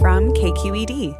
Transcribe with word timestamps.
From 0.00 0.32
KQED. 0.32 1.12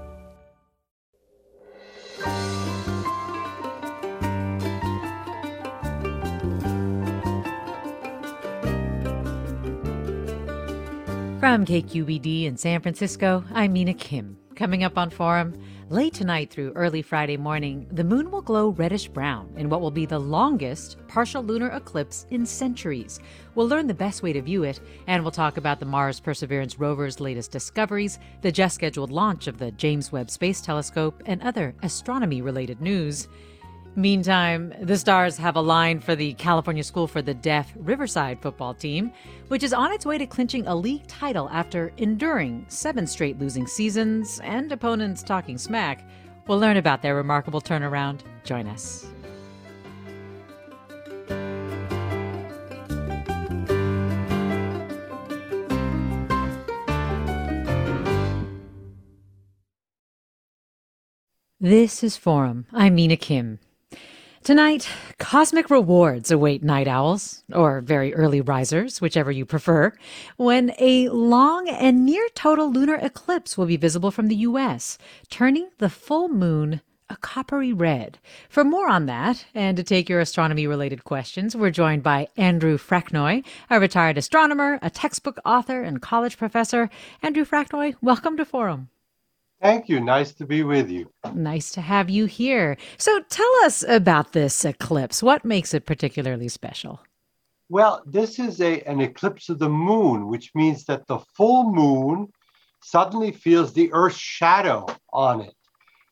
From 11.41 11.67
KQED 11.67 12.45
in 12.45 12.57
San 12.57 12.81
Francisco, 12.81 13.43
I'm 13.53 13.73
Mina 13.73 13.95
Kim. 13.95 14.39
Coming 14.55 14.85
up 14.85 14.97
on 14.97 15.11
Forum, 15.11 15.61
late 15.91 16.13
tonight 16.13 16.51
through 16.51 16.73
early 16.75 17.01
Friday 17.01 17.37
morning, 17.39 17.87
the 17.93 18.05
moon 18.05 18.31
will 18.31 18.43
glow 18.43 18.69
reddish 18.71 19.09
brown 19.09 19.51
in 19.57 19.71
what 19.71 19.81
will 19.81 19.91
be 19.91 20.05
the 20.05 20.19
longest 20.19 20.99
partial 21.09 21.43
lunar 21.43 21.69
eclipse 21.69 22.27
in 22.31 22.45
centuries. 22.45 23.21
We'll 23.55 23.69
learn 23.69 23.87
the 23.87 23.95
best 23.95 24.23
way 24.23 24.35
to 24.35 24.43
view 24.43 24.65
it, 24.65 24.81
and 25.07 25.23
we'll 25.23 25.31
talk 25.31 25.57
about 25.57 25.81
the 25.81 25.87
Mars 25.87 26.21
Perseverance 26.21 26.79
rover's 26.79 27.21
latest 27.21 27.53
discoveries, 27.53 28.19
the 28.43 28.53
just 28.53 28.75
scheduled 28.75 29.11
launch 29.11 29.47
of 29.47 29.59
the 29.59 29.71
James 29.73 30.13
Webb 30.13 30.31
Space 30.31 30.61
Telescope, 30.61 31.23
and 31.25 31.41
other 31.43 31.75
astronomy 31.83 32.43
related 32.43 32.83
news. 32.83 33.27
Meantime, 33.97 34.73
the 34.81 34.97
Stars 34.97 35.37
have 35.39 35.57
aligned 35.57 36.05
for 36.05 36.15
the 36.15 36.35
California 36.35 36.85
School 36.85 37.09
for 37.09 37.21
the 37.21 37.35
Deaf 37.35 37.73
Riverside 37.77 38.41
football 38.41 38.73
team, 38.73 39.13
which 39.49 39.65
is 39.65 39.73
on 39.73 39.93
its 39.93 40.07
way 40.07 40.17
to 40.19 40.27
clinching 40.27 40.67
a 40.69 40.75
league 40.75 41.07
title 41.09 41.49
after 41.51 41.93
enduring 41.97 42.65
seven 42.69 43.07
straight 43.09 43.39
losing 43.41 43.67
seasons 43.67 44.41
and 44.45 44.71
opponents 44.71 45.23
talking 45.25 45.59
smack. 45.59 46.09
We'll 46.47 46.59
learn 46.59 46.77
about 46.77 47.03
their 47.03 47.17
remarkable 47.17 47.61
turnaround. 47.61 48.21
Join 48.45 48.69
us. 48.69 49.07
This 61.61 62.05
is 62.05 62.17
Forum. 62.17 62.67
I'm 62.73 62.95
Mina 62.95 63.17
Kim. 63.17 63.59
Tonight, 64.49 64.89
cosmic 65.19 65.69
rewards 65.69 66.31
await 66.31 66.63
night 66.63 66.89
owls, 66.89 67.45
or 67.53 67.83
very 67.83 68.15
early 68.15 68.41
risers, 68.41 68.99
whichever 68.99 69.31
you 69.31 69.45
prefer, 69.45 69.93
when 70.39 70.73
a 70.79 71.11
long 71.11 71.69
and 71.69 72.07
near 72.07 72.27
total 72.35 72.73
lunar 72.73 72.95
eclipse 72.95 73.59
will 73.59 73.67
be 73.67 73.77
visible 73.77 74.11
from 74.11 74.29
the 74.29 74.37
U.S., 74.37 74.97
turning 75.29 75.69
the 75.77 75.91
full 75.91 76.31
moon 76.31 76.81
a 77.11 77.17
coppery 77.17 77.75
red. 77.75 78.21
For 78.49 78.65
more 78.65 78.89
on 78.89 79.05
that, 79.05 79.45
and 79.55 79.77
to 79.77 79.83
take 79.83 80.09
your 80.09 80.21
astronomy 80.21 80.67
related 80.67 81.05
questions, 81.05 81.55
we're 81.55 81.69
joined 81.69 82.03
by 82.03 82.29
Andrew 82.39 82.79
Fraknoi, 82.79 83.45
a 83.69 83.79
retired 83.79 84.17
astronomer, 84.17 84.79
a 84.81 84.89
textbook 84.89 85.39
author, 85.45 85.83
and 85.83 86.01
college 86.01 86.39
professor. 86.39 86.89
Andrew 87.23 87.45
Fraknoi, 87.45 87.97
welcome 88.01 88.39
to 88.39 88.47
Forum. 88.47 88.89
Thank 89.61 89.89
you. 89.89 90.01
Nice 90.01 90.33
to 90.35 90.47
be 90.47 90.63
with 90.63 90.89
you. 90.89 91.11
Nice 91.35 91.73
to 91.73 91.81
have 91.81 92.09
you 92.09 92.27
here. 92.27 92.77
So 92.97 93.21
tell 93.29 93.53
us 93.65 93.85
about 93.89 94.33
this 94.33 94.65
eclipse. 94.65 95.23
What 95.23 95.45
makes 95.45 95.75
it 95.75 95.85
particularly 95.85 96.49
special? 96.49 97.01
Well, 97.69 98.03
this 98.07 98.39
is 98.39 98.61
a, 98.61 98.81
an 98.83 99.01
eclipse 99.01 99.49
of 99.49 99.59
the 99.59 99.69
moon, 99.69 100.29
which 100.29 100.55
means 100.55 100.85
that 100.85 101.07
the 101.07 101.19
full 101.37 101.73
moon 101.73 102.33
suddenly 102.83 103.33
feels 103.33 103.73
the 103.73 103.93
Earth's 103.93 104.17
shadow 104.17 104.87
on 105.13 105.43
it. 105.43 105.55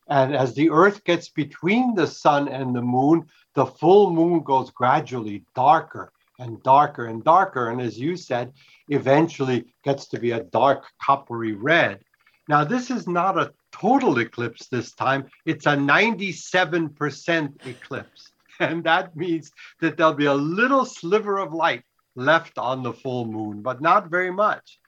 And 0.08 0.36
as 0.36 0.54
the 0.54 0.70
Earth 0.70 1.02
gets 1.04 1.28
between 1.28 1.94
the 1.94 2.06
sun 2.06 2.48
and 2.48 2.74
the 2.74 2.82
moon, 2.82 3.26
the 3.54 3.66
full 3.66 4.10
moon 4.10 4.42
goes 4.42 4.70
gradually 4.70 5.44
darker 5.54 6.12
and 6.38 6.62
darker 6.62 7.06
and 7.06 7.24
darker. 7.24 7.70
And 7.70 7.80
as 7.80 7.98
you 7.98 8.16
said, 8.16 8.52
eventually 8.88 9.72
gets 9.82 10.06
to 10.08 10.20
be 10.20 10.32
a 10.32 10.44
dark 10.44 10.84
coppery 11.02 11.54
red. 11.54 12.00
Now, 12.48 12.64
this 12.64 12.90
is 12.90 13.08
not 13.08 13.38
a 13.38 13.52
total 13.72 14.18
eclipse 14.18 14.68
this 14.68 14.92
time, 14.92 15.26
it's 15.44 15.66
a 15.66 15.76
97% 15.76 17.66
eclipse. 17.66 18.30
And 18.58 18.82
that 18.84 19.14
means 19.14 19.52
that 19.82 19.98
there'll 19.98 20.14
be 20.14 20.24
a 20.24 20.34
little 20.34 20.86
sliver 20.86 21.36
of 21.36 21.52
light 21.52 21.82
left 22.14 22.56
on 22.56 22.82
the 22.82 22.94
full 22.94 23.26
moon, 23.26 23.60
but 23.60 23.82
not 23.82 24.08
very 24.08 24.30
much. 24.30 24.78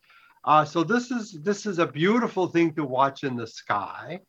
Uh, 0.42 0.64
so 0.64 0.82
this 0.82 1.10
is 1.10 1.32
this 1.42 1.66
is 1.66 1.78
a 1.78 1.86
beautiful 1.86 2.47
thing 2.47 2.72
to 2.72 2.84
watch 2.86 3.24
in 3.24 3.36
the 3.36 3.47
sky. 3.47 4.20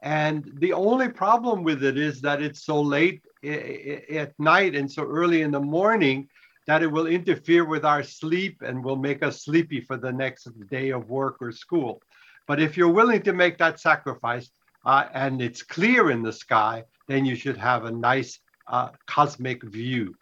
And 0.00 0.50
the 0.60 0.72
only 0.72 1.10
problem 1.10 1.62
with 1.62 1.84
it 1.84 1.98
is 1.98 2.22
that 2.22 2.40
it's 2.40 2.64
so 2.64 2.80
late 2.80 3.20
at 3.44 4.32
night 4.38 4.74
and 4.74 4.90
so 4.90 5.02
early 5.04 5.42
in 5.42 5.50
the 5.50 5.60
morning 5.60 6.28
that 6.66 6.82
it 6.82 6.90
will 6.90 7.06
interfere 7.06 7.66
with 7.66 7.84
our 7.84 8.02
sleep 8.02 8.62
and 8.62 8.82
will 8.82 8.96
make 8.96 9.22
us 9.22 9.44
sleepy 9.44 9.80
for 9.80 9.96
the 9.98 10.12
next 10.12 10.48
day 10.68 10.90
of 10.90 11.10
work 11.10 11.36
or 11.40 11.52
school. 11.52 12.00
But 12.46 12.60
if 12.60 12.76
you're 12.76 12.92
willing 12.92 13.22
to 13.22 13.32
make 13.32 13.58
that 13.58 13.80
sacrifice 13.80 14.50
uh, 14.84 15.06
and 15.14 15.42
it's 15.42 15.62
clear 15.62 16.10
in 16.10 16.22
the 16.22 16.32
sky, 16.32 16.84
then 17.08 17.24
you 17.24 17.34
should 17.34 17.56
have 17.56 17.84
a 17.84 17.90
nice 17.90 18.38
uh, 18.68 18.90
cosmic 19.06 19.62
view. 19.64 20.14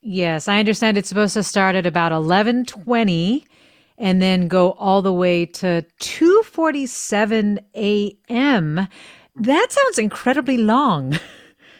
Yes, 0.00 0.48
I 0.48 0.58
understand 0.58 0.98
it's 0.98 1.08
supposed 1.08 1.34
to 1.34 1.42
start 1.42 1.76
at 1.76 1.86
about 1.86 2.12
11:20 2.12 3.44
and 3.98 4.20
then 4.20 4.48
go 4.48 4.72
all 4.72 5.00
the 5.02 5.12
way 5.12 5.46
to 5.46 5.84
2:47 6.00 7.58
a.m. 7.76 8.88
That 9.36 9.66
sounds 9.70 9.98
incredibly 9.98 10.58
long. 10.58 11.18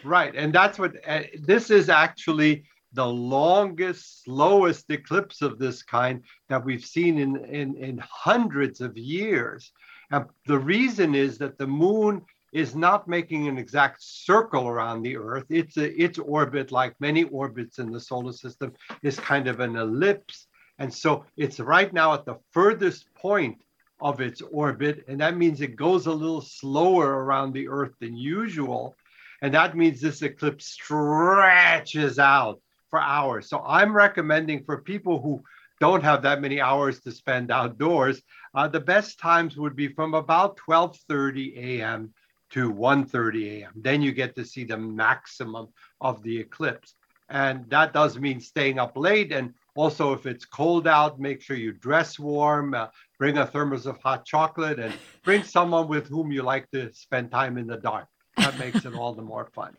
Right, 0.04 0.34
and 0.34 0.52
that's 0.52 0.80
what 0.80 0.96
uh, 1.06 1.22
this 1.38 1.70
is 1.70 1.88
actually 1.88 2.64
the 2.92 3.06
longest, 3.06 4.24
slowest 4.24 4.90
eclipse 4.90 5.42
of 5.42 5.58
this 5.58 5.82
kind 5.82 6.22
that 6.48 6.64
we've 6.64 6.84
seen 6.84 7.18
in, 7.18 7.44
in, 7.44 7.76
in 7.76 7.98
hundreds 7.98 8.80
of 8.80 8.96
years. 8.96 9.72
And 10.10 10.26
the 10.46 10.58
reason 10.58 11.14
is 11.14 11.38
that 11.38 11.58
the 11.58 11.66
moon 11.66 12.22
is 12.52 12.74
not 12.74 13.08
making 13.08 13.48
an 13.48 13.56
exact 13.56 14.02
circle 14.02 14.68
around 14.68 15.02
the 15.02 15.16
Earth. 15.16 15.46
It's 15.48 15.78
a, 15.78 15.90
its 16.00 16.18
orbit, 16.18 16.70
like 16.70 16.94
many 17.00 17.24
orbits 17.24 17.78
in 17.78 17.90
the 17.90 18.00
solar 18.00 18.32
system, 18.32 18.74
is 19.02 19.18
kind 19.18 19.48
of 19.48 19.60
an 19.60 19.76
ellipse. 19.76 20.46
And 20.78 20.92
so 20.92 21.24
it's 21.36 21.60
right 21.60 21.92
now 21.92 22.12
at 22.12 22.26
the 22.26 22.38
furthest 22.50 23.12
point 23.14 23.62
of 24.02 24.20
its 24.20 24.42
orbit. 24.42 25.04
And 25.08 25.20
that 25.20 25.38
means 25.38 25.60
it 25.60 25.76
goes 25.76 26.06
a 26.06 26.12
little 26.12 26.42
slower 26.42 27.24
around 27.24 27.52
the 27.52 27.68
Earth 27.68 27.94
than 28.00 28.16
usual. 28.16 28.96
And 29.40 29.54
that 29.54 29.74
means 29.74 30.00
this 30.00 30.20
eclipse 30.20 30.66
stretches 30.66 32.18
out 32.18 32.60
for 32.92 33.00
hours. 33.00 33.48
So 33.48 33.64
I'm 33.66 33.96
recommending 33.96 34.64
for 34.64 34.82
people 34.82 35.22
who 35.22 35.42
don't 35.80 36.04
have 36.04 36.20
that 36.22 36.42
many 36.42 36.60
hours 36.60 37.00
to 37.00 37.10
spend 37.10 37.50
outdoors, 37.50 38.20
uh, 38.54 38.68
the 38.68 38.78
best 38.78 39.18
times 39.18 39.56
would 39.56 39.74
be 39.74 39.88
from 39.88 40.12
about 40.12 40.58
12:30 40.58 41.56
a.m. 41.56 42.12
to 42.50 42.70
1:30 42.70 43.48
a.m. 43.54 43.72
Then 43.74 44.02
you 44.02 44.12
get 44.12 44.36
to 44.36 44.44
see 44.44 44.64
the 44.64 44.76
maximum 44.76 45.68
of 46.02 46.22
the 46.22 46.36
eclipse, 46.38 46.94
and 47.30 47.56
that 47.70 47.94
does 47.94 48.18
mean 48.18 48.40
staying 48.40 48.78
up 48.78 48.94
late. 48.94 49.32
And 49.32 49.54
also, 49.74 50.12
if 50.12 50.26
it's 50.26 50.44
cold 50.44 50.86
out, 50.86 51.18
make 51.18 51.40
sure 51.40 51.56
you 51.56 51.72
dress 51.72 52.18
warm. 52.18 52.74
Uh, 52.74 52.88
bring 53.18 53.38
a 53.38 53.46
thermos 53.46 53.86
of 53.86 53.96
hot 54.02 54.26
chocolate, 54.26 54.78
and 54.78 54.94
bring 55.24 55.42
someone 55.42 55.88
with 55.88 56.06
whom 56.08 56.30
you 56.30 56.42
like 56.42 56.70
to 56.72 56.92
spend 56.92 57.30
time 57.30 57.56
in 57.56 57.66
the 57.66 57.78
dark. 57.78 58.06
That 58.36 58.58
makes 58.58 58.84
it 58.84 58.94
all 58.94 59.14
the 59.14 59.28
more 59.32 59.48
fun. 59.54 59.72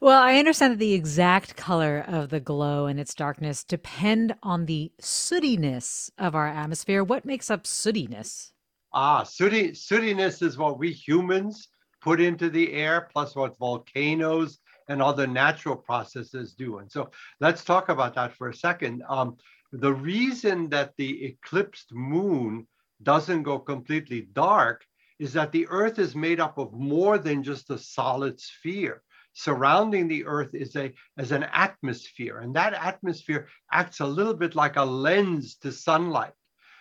Well, 0.00 0.20
I 0.20 0.36
understand 0.38 0.72
that 0.72 0.78
the 0.78 0.94
exact 0.94 1.56
color 1.56 2.04
of 2.08 2.30
the 2.30 2.40
glow 2.40 2.86
and 2.86 2.98
its 2.98 3.14
darkness 3.14 3.62
depend 3.62 4.34
on 4.42 4.66
the 4.66 4.90
sootiness 5.00 6.10
of 6.18 6.34
our 6.34 6.48
atmosphere. 6.48 7.04
What 7.04 7.24
makes 7.24 7.50
up 7.50 7.64
sootiness? 7.64 8.52
Ah, 8.92 9.22
sooty, 9.22 9.72
sootiness 9.74 10.42
is 10.42 10.58
what 10.58 10.78
we 10.78 10.92
humans 10.92 11.68
put 12.00 12.20
into 12.20 12.50
the 12.50 12.72
air, 12.72 13.08
plus 13.12 13.36
what 13.36 13.56
volcanoes 13.58 14.58
and 14.88 15.00
other 15.00 15.26
natural 15.26 15.76
processes 15.76 16.54
do. 16.54 16.78
And 16.78 16.90
so 16.90 17.10
let's 17.40 17.64
talk 17.64 17.88
about 17.88 18.14
that 18.14 18.32
for 18.34 18.48
a 18.48 18.54
second. 18.54 19.02
Um, 19.08 19.36
The 19.72 19.94
reason 19.94 20.68
that 20.68 20.92
the 20.98 21.24
eclipsed 21.24 21.94
moon 21.94 22.66
doesn't 23.02 23.44
go 23.44 23.58
completely 23.58 24.28
dark 24.32 24.84
is 25.18 25.32
that 25.32 25.52
the 25.52 25.66
Earth 25.68 25.98
is 25.98 26.14
made 26.14 26.40
up 26.40 26.58
of 26.58 26.72
more 26.72 27.16
than 27.16 27.42
just 27.42 27.70
a 27.70 27.78
solid 27.78 28.38
sphere. 28.40 29.02
Surrounding 29.34 30.08
the 30.08 30.24
Earth 30.26 30.54
is 30.54 30.76
a 30.76 30.92
as 31.16 31.32
an 31.32 31.44
atmosphere, 31.44 32.38
and 32.38 32.54
that 32.54 32.74
atmosphere 32.74 33.48
acts 33.72 34.00
a 34.00 34.06
little 34.06 34.34
bit 34.34 34.54
like 34.54 34.76
a 34.76 34.84
lens 34.84 35.56
to 35.56 35.72
sunlight. 35.72 36.34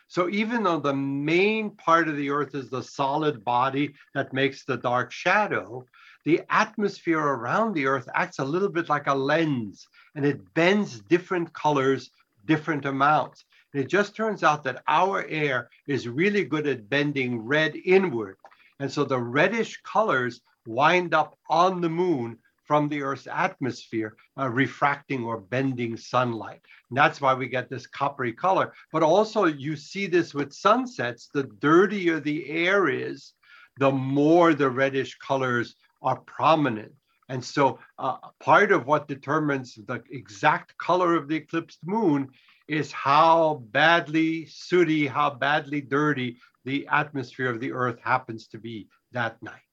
So 0.07 0.29
even 0.29 0.63
though 0.63 0.81
the 0.81 0.93
main 0.93 1.69
part 1.77 2.09
of 2.09 2.17
the 2.17 2.29
Earth 2.29 2.53
is 2.53 2.69
the 2.69 2.83
solid 2.83 3.45
body 3.45 3.93
that 4.13 4.33
makes 4.33 4.65
the 4.65 4.75
dark 4.75 5.11
shadow, 5.13 5.85
the 6.25 6.41
atmosphere 6.49 7.21
around 7.21 7.73
the 7.73 7.85
Earth 7.85 8.09
acts 8.13 8.39
a 8.39 8.43
little 8.43 8.67
bit 8.67 8.89
like 8.89 9.07
a 9.07 9.15
lens, 9.15 9.87
and 10.15 10.25
it 10.25 10.53
bends 10.53 10.99
different 10.99 11.53
colors, 11.53 12.11
different 12.45 12.85
amounts. 12.85 13.45
And 13.73 13.81
it 13.81 13.87
just 13.87 14.13
turns 14.13 14.43
out 14.43 14.65
that 14.65 14.83
our 14.89 15.25
air 15.29 15.69
is 15.87 16.09
really 16.09 16.43
good 16.43 16.67
at 16.67 16.89
bending 16.89 17.39
red 17.39 17.75
inward. 17.85 18.35
And 18.81 18.91
so 18.91 19.05
the 19.05 19.17
reddish 19.17 19.79
colors 19.83 20.41
wind 20.65 21.13
up 21.13 21.37
on 21.49 21.81
the 21.81 21.89
moon 21.89 22.37
from 22.65 22.87
the 22.87 23.01
Earth's 23.01 23.27
atmosphere, 23.29 24.15
uh, 24.39 24.47
refracting 24.47 25.25
or 25.25 25.37
bending 25.37 25.97
sunlight. 25.97 26.61
And 26.89 26.97
that's 26.97 27.19
why 27.19 27.33
we 27.33 27.47
get 27.47 27.69
this 27.69 27.85
coppery 27.87 28.31
color. 28.31 28.73
But 28.93 29.03
also, 29.03 29.45
you 29.45 29.75
see 29.75 30.07
this 30.07 30.33
with 30.33 30.53
sunsets. 30.53 31.29
The 31.33 31.43
dirtier 31.59 32.19
the 32.19 32.49
air 32.49 32.87
is, 32.87 33.33
the 33.77 33.91
more 33.91 34.53
the 34.53 34.69
reddish 34.69 35.17
colors 35.17 35.75
are 36.01 36.21
prominent. 36.21 36.93
And 37.27 37.43
so, 37.43 37.79
uh, 37.97 38.17
part 38.39 38.71
of 38.71 38.87
what 38.87 39.07
determines 39.07 39.75
the 39.75 40.03
exact 40.11 40.77
color 40.77 41.15
of 41.15 41.27
the 41.27 41.35
eclipsed 41.35 41.79
moon 41.85 42.29
is 42.67 42.91
how 42.91 43.63
badly 43.71 44.45
sooty, 44.45 45.07
how 45.07 45.29
badly 45.29 45.81
dirty 45.81 46.37
the 46.63 46.87
atmosphere 46.87 47.49
of 47.49 47.59
the 47.59 47.71
Earth 47.71 47.99
happens 48.01 48.47
to 48.47 48.57
be 48.57 48.87
that 49.11 49.41
night. 49.41 49.70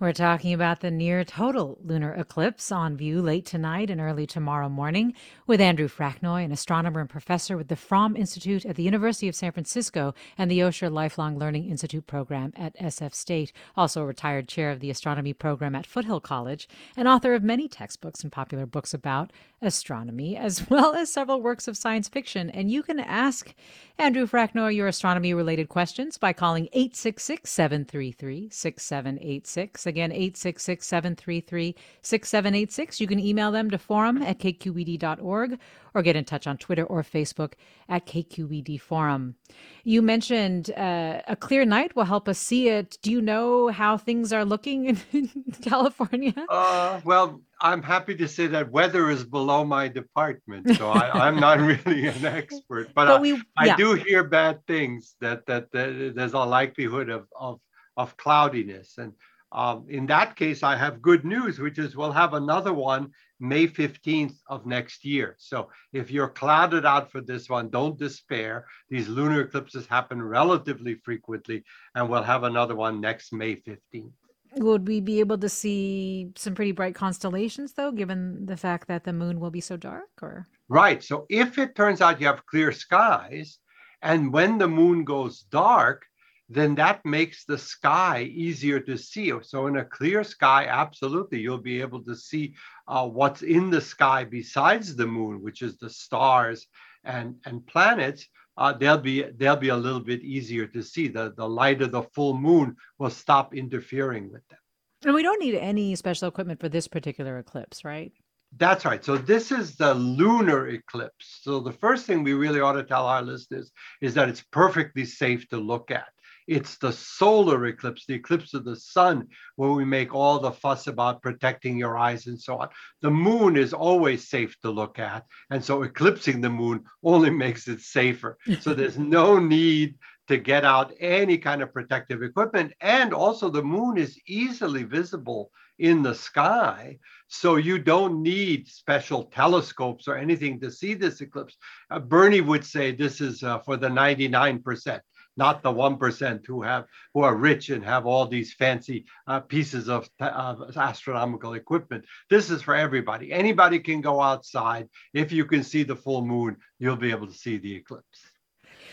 We're 0.00 0.14
talking 0.14 0.54
about 0.54 0.80
the 0.80 0.90
near 0.90 1.24
total 1.24 1.76
lunar 1.84 2.14
eclipse 2.14 2.72
on 2.72 2.96
view 2.96 3.20
late 3.20 3.44
tonight 3.44 3.90
and 3.90 4.00
early 4.00 4.26
tomorrow 4.26 4.70
morning 4.70 5.12
with 5.46 5.60
Andrew 5.60 5.88
Fraknoi, 5.88 6.42
an 6.42 6.52
astronomer 6.52 7.00
and 7.00 7.10
professor 7.10 7.54
with 7.54 7.68
the 7.68 7.76
Fromm 7.76 8.16
Institute 8.16 8.64
at 8.64 8.76
the 8.76 8.82
University 8.82 9.28
of 9.28 9.34
San 9.34 9.52
Francisco 9.52 10.14
and 10.38 10.50
the 10.50 10.60
Osher 10.60 10.90
Lifelong 10.90 11.38
Learning 11.38 11.68
Institute 11.68 12.06
program 12.06 12.54
at 12.56 12.74
SF 12.78 13.12
State, 13.12 13.52
also 13.76 14.00
a 14.00 14.06
retired 14.06 14.48
chair 14.48 14.70
of 14.70 14.80
the 14.80 14.88
astronomy 14.88 15.34
program 15.34 15.74
at 15.74 15.84
Foothill 15.84 16.20
College, 16.20 16.66
and 16.96 17.06
author 17.06 17.34
of 17.34 17.42
many 17.42 17.68
textbooks 17.68 18.22
and 18.22 18.32
popular 18.32 18.64
books 18.64 18.94
about 18.94 19.30
astronomy, 19.60 20.34
as 20.34 20.66
well 20.70 20.94
as 20.94 21.12
several 21.12 21.42
works 21.42 21.68
of 21.68 21.76
science 21.76 22.08
fiction. 22.08 22.48
And 22.48 22.70
you 22.70 22.82
can 22.82 23.00
ask 23.00 23.54
Andrew 23.98 24.26
Fraknoi 24.26 24.74
your 24.74 24.86
astronomy 24.86 25.34
related 25.34 25.68
questions 25.68 26.16
by 26.16 26.32
calling 26.32 26.70
866 26.72 27.50
733 27.50 28.48
6786. 28.50 29.89
Again, 29.90 30.12
866 30.12 30.86
733 30.86 31.74
6786. 32.02 33.00
You 33.00 33.08
can 33.08 33.18
email 33.18 33.50
them 33.50 33.70
to 33.70 33.76
forum 33.78 34.22
at 34.22 34.38
kqed.org 34.38 35.58
or 35.94 36.02
get 36.02 36.14
in 36.14 36.24
touch 36.24 36.46
on 36.46 36.56
Twitter 36.56 36.84
or 36.84 37.02
Facebook 37.02 37.54
at 37.88 38.06
KQED 38.06 38.80
Forum. 38.80 39.34
You 39.82 40.00
mentioned 40.00 40.70
uh, 40.76 41.22
a 41.26 41.34
clear 41.34 41.64
night 41.64 41.96
will 41.96 42.04
help 42.04 42.28
us 42.28 42.38
see 42.38 42.68
it. 42.68 42.98
Do 43.02 43.10
you 43.10 43.20
know 43.20 43.66
how 43.68 43.98
things 43.98 44.32
are 44.32 44.44
looking 44.44 44.84
in, 44.86 45.00
in 45.12 45.30
California? 45.60 46.34
Uh, 46.48 47.00
well, 47.04 47.42
I'm 47.60 47.82
happy 47.82 48.14
to 48.14 48.28
say 48.28 48.46
that 48.46 48.70
weather 48.70 49.10
is 49.10 49.24
below 49.24 49.64
my 49.64 49.88
department, 49.88 50.76
so 50.76 50.90
I, 50.90 51.26
am 51.26 51.40
not 51.40 51.58
really 51.86 52.06
an 52.06 52.24
expert. 52.24 52.94
But, 52.94 53.06
but 53.06 53.20
we, 53.20 53.32
I, 53.56 53.70
I 53.70 53.76
do 53.76 53.94
hear 53.94 54.22
bad 54.22 54.64
things 54.68 55.16
that, 55.20 55.44
that, 55.46 55.72
that 55.72 56.12
there's 56.14 56.34
a 56.34 56.38
likelihood 56.38 57.10
of, 57.10 57.26
of 57.34 57.58
of 58.00 58.16
cloudiness. 58.16 58.98
And 58.98 59.12
um, 59.52 59.86
in 59.88 60.06
that 60.06 60.36
case, 60.36 60.62
I 60.62 60.76
have 60.76 61.02
good 61.02 61.24
news, 61.24 61.58
which 61.58 61.78
is 61.78 61.96
we'll 61.96 62.12
have 62.12 62.34
another 62.34 62.72
one 62.72 63.10
May 63.40 63.66
15th 63.66 64.36
of 64.48 64.64
next 64.64 65.04
year. 65.04 65.34
So 65.38 65.70
if 65.92 66.10
you're 66.10 66.28
clouded 66.28 66.86
out 66.86 67.10
for 67.10 67.20
this 67.20 67.48
one, 67.48 67.68
don't 67.70 67.98
despair. 67.98 68.66
These 68.88 69.08
lunar 69.08 69.40
eclipses 69.40 69.86
happen 69.86 70.22
relatively 70.22 70.94
frequently, 70.94 71.64
and 71.94 72.08
we'll 72.08 72.22
have 72.22 72.44
another 72.44 72.76
one 72.76 73.00
next 73.00 73.32
May 73.32 73.56
15th. 73.56 74.12
Would 74.56 74.86
we 74.86 75.00
be 75.00 75.20
able 75.20 75.38
to 75.38 75.48
see 75.48 76.30
some 76.36 76.54
pretty 76.54 76.72
bright 76.72 76.94
constellations, 76.94 77.72
though, 77.72 77.92
given 77.92 78.46
the 78.46 78.56
fact 78.56 78.88
that 78.88 79.04
the 79.04 79.12
moon 79.12 79.40
will 79.40 79.50
be 79.50 79.60
so 79.60 79.76
dark? 79.76 80.08
Or 80.22 80.48
right. 80.68 81.02
So 81.02 81.26
if 81.28 81.56
it 81.58 81.74
turns 81.74 82.00
out 82.00 82.20
you 82.20 82.26
have 82.26 82.46
clear 82.46 82.72
skies, 82.72 83.58
and 84.02 84.32
when 84.32 84.58
the 84.58 84.68
moon 84.68 85.04
goes 85.04 85.42
dark, 85.50 86.04
then 86.52 86.74
that 86.74 87.06
makes 87.06 87.44
the 87.44 87.56
sky 87.56 88.24
easier 88.24 88.80
to 88.80 88.98
see. 88.98 89.32
So 89.42 89.68
in 89.68 89.76
a 89.76 89.84
clear 89.84 90.24
sky, 90.24 90.66
absolutely, 90.66 91.38
you'll 91.38 91.58
be 91.58 91.80
able 91.80 92.02
to 92.02 92.16
see 92.16 92.54
uh, 92.88 93.06
what's 93.06 93.42
in 93.42 93.70
the 93.70 93.80
sky 93.80 94.24
besides 94.24 94.96
the 94.96 95.06
moon, 95.06 95.40
which 95.42 95.62
is 95.62 95.78
the 95.78 95.88
stars 95.88 96.66
and, 97.04 97.36
and 97.46 97.64
planets. 97.66 98.26
Uh, 98.56 98.72
they'll 98.72 98.98
be 98.98 99.22
they'll 99.36 99.56
be 99.56 99.68
a 99.68 99.76
little 99.76 100.00
bit 100.00 100.22
easier 100.22 100.66
to 100.66 100.82
see. 100.82 101.06
The, 101.06 101.32
the 101.36 101.48
light 101.48 101.82
of 101.82 101.92
the 101.92 102.02
full 102.14 102.36
moon 102.36 102.76
will 102.98 103.10
stop 103.10 103.54
interfering 103.54 104.30
with 104.32 104.46
them. 104.48 104.58
And 105.04 105.14
we 105.14 105.22
don't 105.22 105.40
need 105.40 105.54
any 105.54 105.94
special 105.94 106.28
equipment 106.28 106.60
for 106.60 106.68
this 106.68 106.88
particular 106.88 107.38
eclipse, 107.38 107.84
right? 107.84 108.12
That's 108.56 108.84
right. 108.84 109.04
So 109.04 109.16
this 109.16 109.52
is 109.52 109.76
the 109.76 109.94
lunar 109.94 110.68
eclipse. 110.68 111.38
So 111.42 111.60
the 111.60 111.72
first 111.72 112.04
thing 112.04 112.24
we 112.24 112.32
really 112.32 112.60
ought 112.60 112.72
to 112.72 112.82
tell 112.82 113.06
our 113.06 113.22
listeners 113.22 113.70
is 114.00 114.14
that 114.14 114.28
it's 114.28 114.42
perfectly 114.50 115.04
safe 115.04 115.48
to 115.50 115.56
look 115.56 115.92
at. 115.92 116.08
It's 116.50 116.78
the 116.78 116.90
solar 116.90 117.64
eclipse, 117.66 118.06
the 118.06 118.14
eclipse 118.14 118.54
of 118.54 118.64
the 118.64 118.74
sun, 118.74 119.28
where 119.54 119.70
we 119.70 119.84
make 119.84 120.12
all 120.12 120.40
the 120.40 120.50
fuss 120.50 120.88
about 120.88 121.22
protecting 121.22 121.78
your 121.78 121.96
eyes 121.96 122.26
and 122.26 122.40
so 122.40 122.58
on. 122.58 122.70
The 123.02 123.10
moon 123.12 123.56
is 123.56 123.72
always 123.72 124.28
safe 124.28 124.60
to 124.62 124.70
look 124.70 124.98
at. 124.98 125.24
And 125.50 125.64
so 125.64 125.84
eclipsing 125.84 126.40
the 126.40 126.50
moon 126.50 126.82
only 127.04 127.30
makes 127.44 127.68
it 127.68 127.82
safer. 127.82 128.36
So 128.62 128.74
there's 128.74 128.98
no 128.98 129.38
need 129.38 129.94
to 130.26 130.38
get 130.38 130.64
out 130.64 130.92
any 130.98 131.38
kind 131.38 131.62
of 131.62 131.72
protective 131.72 132.20
equipment. 132.20 132.72
And 132.80 133.14
also, 133.14 133.48
the 133.48 133.62
moon 133.62 133.96
is 133.96 134.18
easily 134.26 134.82
visible 134.82 135.52
in 135.78 136.02
the 136.02 136.16
sky. 136.16 136.98
So 137.28 137.56
you 137.56 137.78
don't 137.78 138.22
need 138.22 138.66
special 138.66 139.26
telescopes 139.26 140.08
or 140.08 140.16
anything 140.16 140.58
to 140.62 140.72
see 140.72 140.94
this 140.94 141.20
eclipse. 141.20 141.56
Uh, 141.92 142.00
Bernie 142.00 142.40
would 142.40 142.64
say 142.64 142.90
this 142.90 143.20
is 143.20 143.44
uh, 143.44 143.60
for 143.60 143.76
the 143.76 143.88
99% 143.88 145.00
not 145.36 145.62
the 145.62 145.72
1% 145.72 146.46
who 146.46 146.62
have 146.62 146.86
who 147.14 147.22
are 147.22 147.34
rich 147.34 147.70
and 147.70 147.84
have 147.84 148.06
all 148.06 148.26
these 148.26 148.54
fancy 148.54 149.06
uh, 149.26 149.40
pieces 149.40 149.88
of, 149.88 150.08
of 150.20 150.76
astronomical 150.76 151.54
equipment. 151.54 152.04
This 152.28 152.50
is 152.50 152.62
for 152.62 152.74
everybody. 152.74 153.32
Anybody 153.32 153.78
can 153.78 154.00
go 154.00 154.20
outside. 154.20 154.88
If 155.14 155.32
you 155.32 155.44
can 155.44 155.62
see 155.62 155.82
the 155.82 155.96
full 155.96 156.24
moon, 156.24 156.56
you'll 156.78 156.96
be 156.96 157.10
able 157.10 157.26
to 157.26 157.34
see 157.34 157.58
the 157.58 157.74
eclipse. 157.74 158.29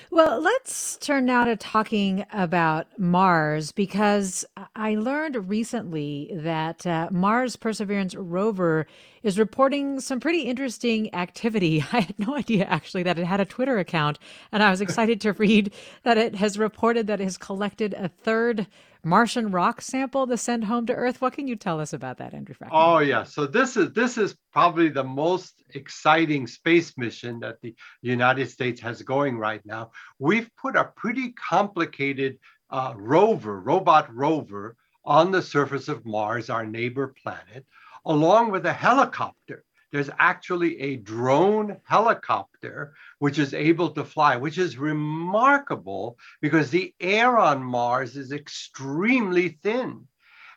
Well, 0.09 0.39
let's 0.39 0.95
turn 0.97 1.25
now 1.25 1.43
to 1.43 1.57
talking 1.57 2.25
about 2.31 2.87
Mars 2.97 3.73
because 3.73 4.45
I 4.73 4.95
learned 4.95 5.49
recently 5.49 6.31
that 6.33 6.87
uh, 6.87 7.09
Mars 7.11 7.57
Perseverance 7.57 8.15
rover 8.15 8.87
is 9.21 9.37
reporting 9.37 9.99
some 9.99 10.21
pretty 10.21 10.43
interesting 10.43 11.13
activity. 11.13 11.83
I 11.91 12.01
had 12.01 12.19
no 12.19 12.37
idea 12.37 12.63
actually 12.65 13.03
that 13.03 13.19
it 13.19 13.25
had 13.25 13.41
a 13.41 13.45
Twitter 13.45 13.79
account, 13.79 14.17
and 14.53 14.63
I 14.63 14.71
was 14.71 14.79
excited 14.79 15.19
to 15.21 15.33
read 15.33 15.73
that 16.03 16.17
it 16.17 16.35
has 16.35 16.57
reported 16.57 17.07
that 17.07 17.19
it 17.19 17.25
has 17.25 17.37
collected 17.37 17.93
a 17.93 18.07
third 18.07 18.65
Martian 19.07 19.51
rock 19.51 19.81
sample 19.81 20.27
to 20.27 20.37
send 20.37 20.65
home 20.65 20.85
to 20.85 20.93
Earth. 20.93 21.21
What 21.21 21.33
can 21.33 21.47
you 21.47 21.55
tell 21.55 21.79
us 21.79 21.93
about 21.93 22.17
that, 22.17 22.33
Andrew 22.33 22.53
Fraknoi? 22.53 22.69
Oh 22.71 22.99
yeah, 22.99 23.23
so 23.23 23.47
this 23.47 23.77
is 23.77 23.93
this 23.93 24.17
is 24.17 24.35
probably 24.51 24.89
the 24.89 25.03
most 25.03 25.63
exciting 25.73 26.45
space 26.45 26.97
mission 26.97 27.39
that 27.39 27.61
the 27.61 27.73
United 28.01 28.49
States 28.49 28.81
has 28.81 29.01
going 29.01 29.37
right 29.37 29.65
now. 29.65 29.91
We've 30.19 30.49
put 30.57 30.75
a 30.75 30.91
pretty 30.95 31.31
complicated 31.33 32.37
uh, 32.69 32.93
rover, 32.97 33.61
robot 33.61 34.13
rover, 34.13 34.75
on 35.05 35.31
the 35.31 35.41
surface 35.41 35.87
of 35.87 36.05
Mars, 36.05 36.49
our 36.49 36.65
neighbor 36.65 37.15
planet, 37.23 37.65
along 38.05 38.51
with 38.51 38.65
a 38.65 38.73
helicopter 38.73 39.63
there's 39.91 40.09
actually 40.19 40.79
a 40.81 40.97
drone 40.97 41.77
helicopter 41.85 42.93
which 43.19 43.39
is 43.39 43.53
able 43.53 43.91
to 43.91 44.03
fly, 44.03 44.35
which 44.35 44.57
is 44.57 44.77
remarkable 44.77 46.17
because 46.41 46.69
the 46.69 46.93
air 46.99 47.37
on 47.37 47.63
Mars 47.63 48.17
is 48.17 48.31
extremely 48.31 49.59
thin. 49.63 50.07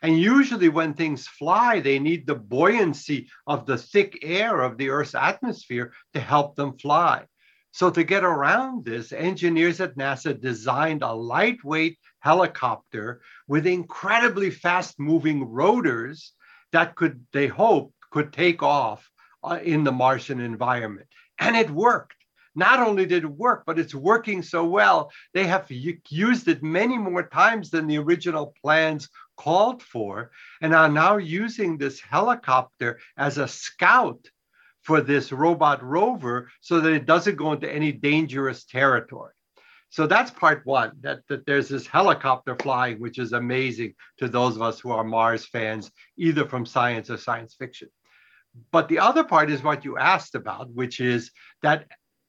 And 0.03 0.19
usually, 0.19 0.71
when 0.71 0.95
things 0.95 1.29
fly, 1.29 1.81
they 1.81 1.99
need 1.99 2.27
the 2.27 2.35
buoyancy 2.35 3.29
of 3.47 3.67
the 3.67 3.77
thick 3.77 4.19
air 4.23 4.63
of 4.63 4.79
the 4.79 4.89
Earth's 4.89 5.15
atmosphere 5.15 5.93
to 6.15 6.21
help 6.21 6.57
them 6.57 6.79
fly. 6.79 7.27
So, 7.73 7.91
to 7.91 8.03
get 8.03 8.25
around 8.25 8.85
this, 8.85 9.13
engineers 9.13 9.81
at 9.81 9.97
NASA 9.97 10.41
designed 10.41 11.03
a 11.03 11.13
lightweight 11.13 11.99
helicopter 12.21 13.21
with 13.47 13.67
incredibly 13.67 14.51
fast 14.51 14.99
moving 14.99 15.45
rotors 15.45 16.33
that 16.73 16.97
could, 16.97 17.27
they 17.33 17.47
hope, 17.47 17.93
could 18.11 18.33
take 18.33 18.63
off 18.63 19.10
uh, 19.43 19.59
in 19.63 19.85
the 19.85 19.93
Martian 19.93 20.41
environment. 20.41 21.09
And 21.39 21.57
it 21.57 21.71
worked. 21.71 22.15
not 22.55 22.81
only 22.81 23.07
did 23.07 23.25
it 23.25 23.29
work, 23.29 23.63
but 23.67 23.79
it's 23.79 23.95
working 23.95 24.43
so 24.43 24.65
well, 24.65 25.11
they 25.35 25.47
have 25.47 25.71
used 25.71 26.49
it 26.49 26.63
many 26.63 26.99
more 26.99 27.27
times 27.29 27.71
than 27.71 27.87
the 27.87 27.99
original 27.99 28.55
plans 28.63 29.09
called 29.37 29.83
for, 29.83 30.31
and 30.61 30.75
are 30.75 30.89
now 30.89 31.17
using 31.17 31.79
this 31.79 32.01
helicopter 32.01 32.99
as 33.17 33.39
a 33.39 33.49
scout 33.49 34.27
for 34.83 35.01
this 35.01 35.31
robot 35.31 35.83
rover 35.83 36.51
so 36.61 36.81
that 36.81 36.93
it 36.93 37.07
doesn't 37.07 37.37
go 37.37 37.53
into 37.53 37.73
any 37.73 37.93
dangerous 37.93 38.65
territory. 38.65 39.33
So 39.91 40.07
that's 40.07 40.31
part 40.31 40.65
one, 40.65 40.93
that, 41.01 41.21
that 41.29 41.47
there's 41.47 41.69
this 41.69 41.87
helicopter 41.87 42.57
flying, 42.57 43.01
which 43.01 43.19
is 43.19 43.33
amazing 43.33 43.95
to 44.19 44.29
those 44.29 44.55
of 44.57 44.63
us 44.63 44.79
who 44.79 44.91
are 44.91 45.03
Mars 45.03 45.47
fans, 45.47 45.91
either 46.17 46.47
from 46.47 46.65
science 46.65 47.11
or 47.11 47.17
science 47.17 47.57
fiction. 47.59 47.89
But 48.73 48.89
the 48.89 48.99
other 48.99 49.25
part 49.25 49.51
is 49.51 49.63
what 49.63 49.85
you 49.85 49.99
asked 49.99 50.35
about, 50.35 50.71
which 50.75 51.01
is 51.01 51.31
that 51.63 51.87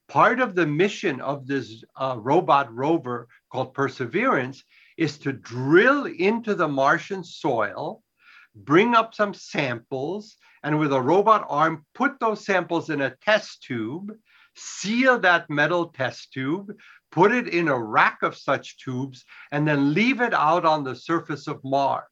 part 0.08 0.40
of 0.40 0.54
the 0.54 0.66
mission 0.66 1.20
of 1.20 1.46
this 1.46 1.82
uh, 1.96 2.16
robot 2.18 2.72
rover 2.74 3.28
called 3.50 3.74
Perseverance 3.74 4.62
is 4.96 5.18
to 5.18 5.32
drill 5.32 6.06
into 6.06 6.54
the 6.54 6.68
Martian 6.68 7.24
soil, 7.24 8.02
bring 8.54 8.94
up 8.94 9.14
some 9.14 9.34
samples, 9.34 10.36
and 10.62 10.78
with 10.78 10.92
a 10.92 11.00
robot 11.00 11.46
arm, 11.48 11.84
put 11.94 12.20
those 12.20 12.44
samples 12.44 12.90
in 12.90 13.00
a 13.00 13.16
test 13.24 13.62
tube, 13.62 14.12
seal 14.54 15.18
that 15.20 15.48
metal 15.48 15.86
test 15.86 16.32
tube, 16.32 16.72
put 17.10 17.32
it 17.32 17.48
in 17.48 17.68
a 17.68 17.82
rack 17.82 18.18
of 18.22 18.36
such 18.36 18.78
tubes, 18.78 19.24
and 19.50 19.66
then 19.66 19.94
leave 19.94 20.20
it 20.20 20.34
out 20.34 20.64
on 20.64 20.84
the 20.84 20.94
surface 20.94 21.46
of 21.48 21.60
Mars. 21.64 22.04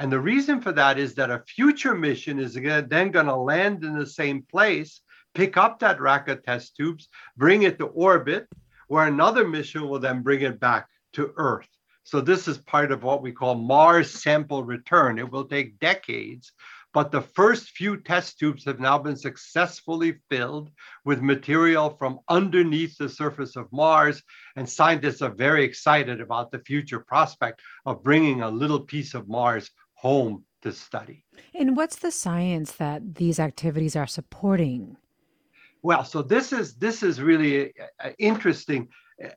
And 0.00 0.10
the 0.10 0.18
reason 0.18 0.62
for 0.62 0.72
that 0.72 0.98
is 0.98 1.14
that 1.16 1.30
a 1.30 1.44
future 1.46 1.94
mission 1.94 2.38
is 2.38 2.54
then 2.54 3.10
going 3.10 3.26
to 3.26 3.36
land 3.36 3.84
in 3.84 3.98
the 3.98 4.06
same 4.06 4.40
place, 4.50 5.02
pick 5.34 5.58
up 5.58 5.78
that 5.80 6.00
rack 6.00 6.26
of 6.28 6.42
test 6.42 6.74
tubes, 6.74 7.10
bring 7.36 7.64
it 7.64 7.78
to 7.80 7.84
orbit, 7.84 8.48
where 8.88 9.06
another 9.06 9.46
mission 9.46 9.86
will 9.86 9.98
then 9.98 10.22
bring 10.22 10.40
it 10.40 10.58
back 10.58 10.88
to 11.12 11.34
Earth. 11.36 11.68
So 12.04 12.22
this 12.22 12.48
is 12.48 12.56
part 12.56 12.92
of 12.92 13.02
what 13.02 13.20
we 13.20 13.32
call 13.32 13.56
Mars 13.56 14.10
sample 14.10 14.64
return. 14.64 15.18
It 15.18 15.30
will 15.30 15.44
take 15.44 15.78
decades, 15.80 16.50
but 16.94 17.12
the 17.12 17.20
first 17.20 17.68
few 17.68 17.98
test 17.98 18.38
tubes 18.38 18.64
have 18.64 18.80
now 18.80 18.96
been 18.96 19.16
successfully 19.16 20.14
filled 20.30 20.70
with 21.04 21.20
material 21.20 21.90
from 21.90 22.20
underneath 22.26 22.96
the 22.96 23.10
surface 23.10 23.54
of 23.54 23.70
Mars. 23.70 24.22
And 24.56 24.66
scientists 24.66 25.20
are 25.20 25.30
very 25.30 25.62
excited 25.62 26.22
about 26.22 26.50
the 26.50 26.60
future 26.60 27.00
prospect 27.00 27.60
of 27.84 28.02
bringing 28.02 28.40
a 28.40 28.50
little 28.50 28.80
piece 28.80 29.12
of 29.12 29.28
Mars 29.28 29.70
home 30.00 30.44
to 30.62 30.72
study. 30.72 31.24
And 31.54 31.76
what's 31.76 31.96
the 31.96 32.10
science 32.10 32.72
that 32.72 33.16
these 33.16 33.38
activities 33.38 33.96
are 33.96 34.06
supporting? 34.06 34.96
Well, 35.82 36.04
so 36.04 36.22
this 36.22 36.52
is 36.52 36.74
this 36.74 37.02
is 37.02 37.20
really 37.20 37.72
uh, 38.02 38.10
interesting. 38.18 38.88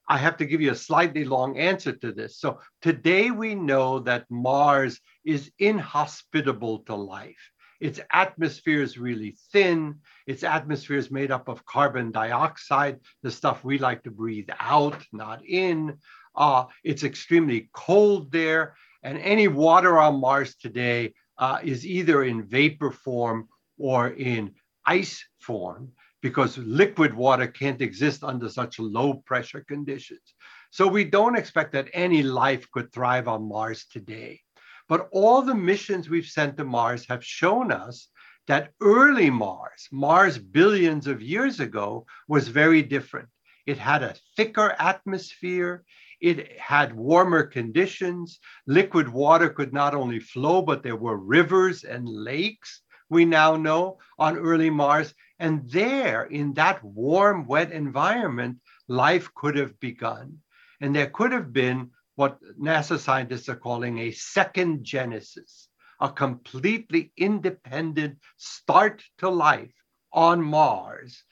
I 0.08 0.18
have 0.18 0.38
to 0.38 0.46
give 0.46 0.62
you 0.62 0.72
a 0.72 0.86
slightly 0.90 1.26
long 1.26 1.58
answer 1.58 1.92
to 1.92 2.14
this. 2.14 2.38
So 2.38 2.60
today 2.82 3.32
we 3.32 3.56
know 3.56 4.00
that 4.00 4.26
Mars 4.30 5.00
is 5.26 5.52
inhospitable 5.60 6.80
to 6.88 6.96
life. 6.96 7.44
Its 7.82 8.00
atmosphere 8.12 8.82
is 8.82 8.98
really 8.98 9.36
thin. 9.52 10.00
Its 10.26 10.44
atmosphere 10.44 10.98
is 10.98 11.12
made 11.12 11.32
up 11.32 11.50
of 11.50 11.66
carbon 11.66 12.12
dioxide, 12.12 13.00
the 13.24 13.32
stuff 13.32 13.66
we 13.66 13.78
like 13.78 14.04
to 14.04 14.12
breathe 14.12 14.50
out, 14.60 15.06
not 15.12 15.46
in. 15.46 15.98
Uh, 16.36 16.64
it's 16.86 17.04
extremely 17.04 17.70
cold 17.74 18.32
there. 18.32 18.76
And 19.04 19.18
any 19.18 19.48
water 19.48 20.00
on 20.00 20.22
Mars 20.22 20.56
today 20.56 21.14
uh, 21.38 21.60
is 21.64 21.86
either 21.86 22.24
in 22.24 22.48
vapor 22.48 22.92
form 22.92 23.50
or 23.78 24.10
in 24.10 24.54
ice 24.86 25.24
form 25.40 25.92
because 26.22 26.58
liquid 26.58 27.14
water 27.14 27.48
can't 27.48 27.82
exist 27.82 28.24
under 28.24 28.48
such 28.48 28.80
low 28.80 29.16
pressure 29.26 29.64
conditions. 29.68 30.34
So 30.72 30.88
we 30.88 31.04
don't 31.04 31.38
expect 31.38 31.74
that 31.74 31.90
any 31.94 32.24
life 32.24 32.66
could 32.72 32.92
thrive 32.94 33.28
on 33.28 33.48
Mars 33.48 33.86
today. 33.92 34.40
But 34.88 35.10
all 35.12 35.42
the 35.42 35.56
missions 35.56 36.10
we've 36.10 36.26
sent 36.26 36.58
to 36.58 36.64
Mars 36.64 37.06
have 37.10 37.24
shown 37.24 37.72
us 37.72 38.08
that 38.48 38.72
early 38.82 39.30
Mars, 39.30 39.88
Mars 39.92 40.38
billions 40.38 41.08
of 41.08 41.22
years 41.22 41.60
ago, 41.60 42.06
was 42.28 42.48
very 42.48 42.82
different. 42.82 43.30
It 43.66 43.78
had 43.78 44.04
a 44.04 44.16
thicker 44.36 44.76
atmosphere. 44.80 45.84
It 46.24 46.58
had 46.58 46.96
warmer 46.96 47.44
conditions. 47.44 48.40
Liquid 48.66 49.10
water 49.10 49.50
could 49.50 49.74
not 49.74 49.94
only 49.94 50.22
flow, 50.22 50.62
but 50.62 50.82
there 50.82 50.96
were 50.96 51.18
rivers 51.18 51.84
and 51.84 52.08
lakes, 52.08 52.82
we 53.10 53.26
now 53.26 53.58
know, 53.58 53.98
on 54.18 54.38
early 54.38 54.70
Mars. 54.70 55.14
And 55.40 55.70
there, 55.70 56.24
in 56.24 56.54
that 56.54 56.82
warm, 56.82 57.46
wet 57.46 57.74
environment, 57.74 58.60
life 58.88 59.34
could 59.36 59.58
have 59.58 59.78
begun. 59.82 60.40
And 60.80 60.96
there 60.96 61.10
could 61.10 61.34
have 61.34 61.52
been 61.52 61.92
what 62.16 62.40
NASA 62.58 62.98
scientists 62.98 63.50
are 63.50 63.58
calling 63.58 63.98
a 63.98 64.12
second 64.12 64.86
genesis, 64.86 65.68
a 66.00 66.10
completely 66.10 67.12
independent 67.18 68.20
start 68.38 69.04
to 69.18 69.28
life 69.28 69.76
on 70.14 70.42
Mars, 70.42 71.26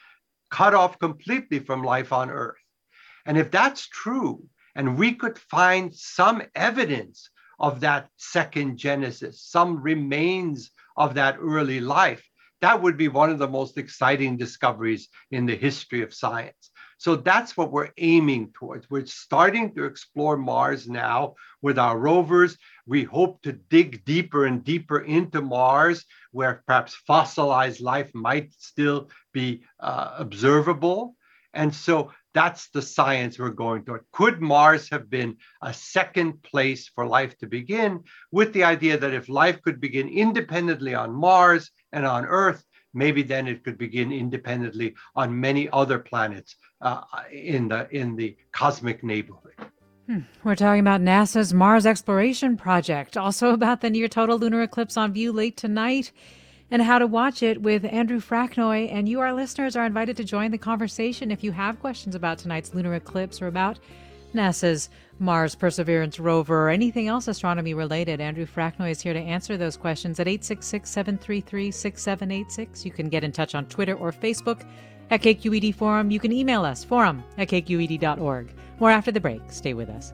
cut 0.50 0.74
off 0.74 1.00
completely 1.00 1.60
from 1.60 1.82
life 1.82 2.12
on 2.12 2.30
Earth. 2.30 2.60
And 3.26 3.38
if 3.38 3.52
that's 3.52 3.88
true, 3.88 4.50
and 4.76 4.98
we 4.98 5.14
could 5.14 5.38
find 5.38 5.94
some 5.94 6.42
evidence 6.56 7.30
of 7.60 7.80
that 7.82 8.10
second 8.18 8.78
genesis, 8.78 9.42
some 9.42 9.82
remains 9.82 10.72
of 10.98 11.14
that 11.16 11.38
early 11.40 11.80
life, 11.80 12.24
that 12.62 12.82
would 12.82 12.98
be 12.98 13.08
one 13.08 13.30
of 13.30 13.40
the 13.40 13.48
most 13.48 13.78
exciting 13.78 14.38
discoveries 14.38 15.10
in 15.32 15.46
the 15.46 15.56
history 15.56 16.02
of 16.04 16.14
science. 16.14 16.72
So 16.98 17.16
that's 17.16 17.58
what 17.58 17.72
we're 17.72 17.90
aiming 17.98 18.52
towards. 18.54 18.88
We're 18.88 19.08
starting 19.08 19.74
to 19.74 19.86
explore 19.86 20.38
Mars 20.38 20.88
now 20.88 21.34
with 21.64 21.80
our 21.80 21.98
rovers. 21.98 22.58
We 22.86 23.04
hope 23.04 23.42
to 23.42 23.54
dig 23.54 24.06
deeper 24.06 24.46
and 24.46 24.64
deeper 24.64 25.00
into 25.00 25.42
Mars, 25.42 26.06
where 26.32 26.62
perhaps 26.68 26.94
fossilized 27.08 27.82
life 27.82 28.12
might 28.14 28.54
still 28.54 29.10
be 29.34 29.64
uh, 29.80 30.14
observable. 30.20 31.16
And 31.56 31.74
so 31.74 32.12
that's 32.34 32.70
the 32.70 32.82
science 32.82 33.38
we're 33.38 33.50
going 33.50 33.84
toward. 33.84 34.06
Could 34.12 34.42
Mars 34.42 34.90
have 34.90 35.10
been 35.10 35.38
a 35.62 35.74
second 35.74 36.42
place 36.44 36.90
for 36.94 37.06
life 37.06 37.38
to 37.40 37.48
begin, 37.48 38.04
with 38.32 38.54
the 38.54 38.64
idea 38.64 38.98
that 38.98 39.14
if 39.14 39.30
life 39.30 39.62
could 39.62 39.82
begin 39.82 40.08
independently 40.08 40.94
on 40.94 41.14
Mars 41.14 41.72
and 41.92 42.06
on 42.06 42.26
Earth, 42.26 42.66
maybe 42.94 43.24
then 43.24 43.48
it 43.48 43.64
could 43.64 43.78
begin 43.78 44.12
independently 44.12 44.96
on 45.16 45.40
many 45.40 45.70
other 45.72 46.00
planets 46.00 46.56
uh, 46.82 47.02
in 47.32 47.68
the 47.68 47.88
in 47.92 48.16
the 48.16 48.36
cosmic 48.52 49.04
neighborhood. 49.04 49.54
Hmm. 50.08 50.20
We're 50.44 50.56
talking 50.56 50.82
about 50.82 51.02
NASA's 51.02 51.54
Mars 51.54 51.86
exploration 51.86 52.58
project, 52.58 53.18
also 53.18 53.52
about 53.52 53.82
the 53.82 53.90
near 53.90 54.08
total 54.08 54.40
lunar 54.40 54.62
eclipse 54.62 54.98
on 54.98 55.14
view 55.14 55.32
late 55.32 55.58
tonight 55.58 56.12
and 56.72 56.82
how 56.82 56.98
to 56.98 57.06
watch 57.06 57.44
it 57.44 57.62
with 57.62 57.86
Andrew 57.86 58.20
Fraknoi. 58.20 58.92
And 58.92 59.08
you, 59.08 59.20
our 59.20 59.34
listeners, 59.34 59.76
are 59.76 59.86
invited 59.86 60.18
to 60.18 60.24
join 60.24 60.52
the 60.52 60.58
conversation 60.58 61.30
if 61.30 61.44
you 61.44 61.52
have 61.52 61.80
questions 61.80 62.16
about 62.16 62.40
tonight's 62.40 62.74
lunar 62.74 62.96
eclipse 62.96 63.42
or 63.42 63.48
about 63.48 63.78
NASA's 64.34 64.90
Mars 65.20 65.54
Perseverance 65.54 66.20
rover 66.20 66.68
or 66.68 66.70
anything 66.70 67.08
else 67.08 67.28
astronomy 67.28 67.74
related. 67.74 68.22
Andrew 68.22 68.46
Fraknoi 68.46 68.92
is 68.92 69.02
here 69.02 69.14
to 69.14 69.20
answer 69.20 69.58
those 69.58 69.78
questions 69.78 70.20
at 70.20 70.28
866 70.28 70.90
733 70.90 71.70
6786. 71.72 72.86
You 72.86 72.92
can 72.92 73.10
get 73.10 73.24
in 73.24 73.32
touch 73.32 73.54
on 73.54 73.66
Twitter 73.66 73.96
or 73.96 74.12
Facebook 74.12 74.66
at 75.12 75.22
KQED 75.22 75.76
Forum. 75.76 76.10
You 76.10 76.20
can 76.20 76.32
email 76.32 76.64
us, 76.64 76.84
forum 76.84 77.24
at 77.38 77.50
kqed.org. 77.50 78.54
More 78.80 78.90
after 78.90 79.12
the 79.12 79.20
break. 79.20 79.42
Stay 79.52 79.74
with 79.74 79.90
us. 79.90 80.14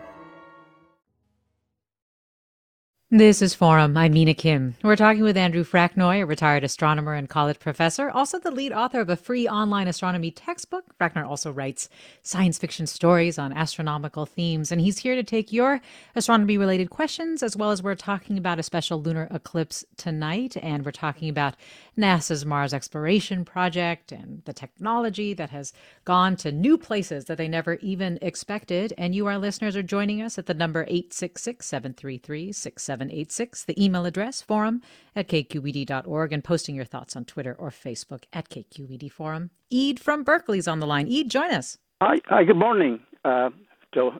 This 3.13 3.41
is 3.41 3.53
Forum. 3.53 3.97
I'm 3.97 4.13
Mina 4.13 4.33
Kim. 4.33 4.75
We're 4.83 4.95
talking 4.95 5.23
with 5.23 5.35
Andrew 5.35 5.65
Fraknoi, 5.65 6.21
a 6.21 6.25
retired 6.25 6.63
astronomer 6.63 7.13
and 7.13 7.27
college 7.27 7.59
professor, 7.59 8.09
also 8.09 8.39
the 8.39 8.51
lead 8.51 8.71
author 8.71 9.01
of 9.01 9.09
a 9.09 9.17
free 9.17 9.49
online 9.49 9.89
astronomy 9.89 10.31
textbook. 10.31 10.97
Fraknoi 10.97 11.27
also 11.27 11.51
writes 11.51 11.89
science 12.23 12.57
fiction 12.57 12.87
stories 12.87 13.37
on 13.37 13.51
astronomical 13.51 14.25
themes, 14.25 14.71
and 14.71 14.79
he's 14.79 14.99
here 14.99 15.15
to 15.15 15.23
take 15.23 15.51
your 15.51 15.81
astronomy 16.15 16.57
related 16.57 16.89
questions, 16.89 17.43
as 17.43 17.57
well 17.57 17.71
as 17.71 17.83
we're 17.83 17.95
talking 17.95 18.37
about 18.37 18.59
a 18.59 18.63
special 18.63 19.01
lunar 19.01 19.27
eclipse 19.29 19.83
tonight, 19.97 20.55
and 20.63 20.85
we're 20.85 20.91
talking 20.91 21.27
about 21.27 21.57
NASA's 21.97 22.45
Mars 22.45 22.73
exploration 22.73 23.43
project 23.43 24.11
and 24.11 24.41
the 24.45 24.53
technology 24.53 25.33
that 25.33 25.49
has 25.49 25.73
gone 26.05 26.35
to 26.37 26.51
new 26.51 26.77
places 26.77 27.25
that 27.25 27.37
they 27.37 27.47
never 27.47 27.73
even 27.75 28.17
expected. 28.21 28.93
And 28.97 29.13
you, 29.13 29.27
our 29.27 29.37
listeners, 29.37 29.75
are 29.75 29.83
joining 29.83 30.21
us 30.21 30.37
at 30.37 30.45
the 30.45 30.53
number 30.53 30.83
866 30.83 31.65
733 31.65 32.51
6786, 32.51 33.65
the 33.65 33.83
email 33.83 34.05
address 34.05 34.41
forum 34.41 34.81
at 35.15 35.27
kqed.org, 35.27 36.33
and 36.33 36.43
posting 36.43 36.75
your 36.75 36.85
thoughts 36.85 37.15
on 37.15 37.25
Twitter 37.25 37.55
or 37.59 37.69
Facebook 37.69 38.23
at 38.31 38.49
KQED 38.49 39.11
Forum. 39.11 39.49
Eid 39.73 39.99
from 39.99 40.23
Berkeley's 40.23 40.67
on 40.67 40.79
the 40.79 40.87
line. 40.87 41.11
Eid, 41.11 41.29
join 41.29 41.51
us. 41.51 41.77
Hi, 42.01 42.17
hi 42.25 42.43
good 42.45 42.57
morning. 42.57 42.99
Uh, 43.25 43.49
so 43.93 44.11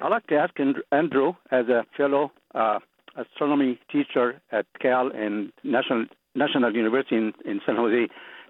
I'd 0.00 0.08
like 0.08 0.26
to 0.28 0.36
ask 0.36 0.54
Andrew, 0.92 1.34
as 1.50 1.68
a 1.68 1.84
fellow 1.96 2.32
uh, 2.54 2.78
astronomy 3.16 3.78
teacher 3.90 4.40
at 4.52 4.66
Cal 4.80 5.10
and 5.14 5.52
National 5.62 6.06
National 6.38 6.74
University 6.74 7.16
in, 7.16 7.32
in 7.44 7.60
San 7.66 7.76
Jose, 7.76 8.08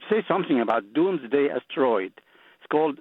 say 0.08 0.24
something 0.28 0.60
about 0.60 0.92
doomsday 0.92 1.48
asteroid. 1.50 2.12
It's 2.58 2.66
called 2.70 2.98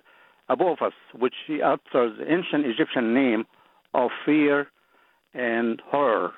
Apophis, 0.49 0.93
which 1.13 1.35
utters 1.63 2.17
the 2.17 2.31
ancient 2.31 2.65
Egyptian 2.65 3.13
name 3.13 3.45
of 3.93 4.11
fear 4.25 4.67
and 5.33 5.81
horror 5.85 6.31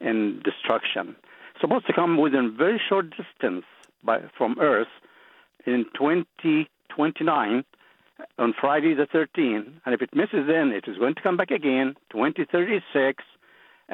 and 0.00 0.42
destruction. 0.42 1.16
Supposed 1.60 1.86
to 1.86 1.92
come 1.92 2.16
within 2.18 2.54
very 2.56 2.80
short 2.88 3.10
distance 3.10 3.64
by, 4.02 4.20
from 4.36 4.58
Earth 4.60 4.88
in 5.66 5.86
2029 5.94 7.64
on 8.38 8.54
Friday 8.60 8.94
the 8.94 9.06
13th, 9.06 9.72
and 9.84 9.94
if 9.94 10.02
it 10.02 10.14
misses 10.14 10.46
then, 10.46 10.70
it 10.72 10.84
is 10.86 10.98
going 10.98 11.14
to 11.14 11.22
come 11.22 11.36
back 11.36 11.50
again 11.50 11.94
2036 12.10 13.24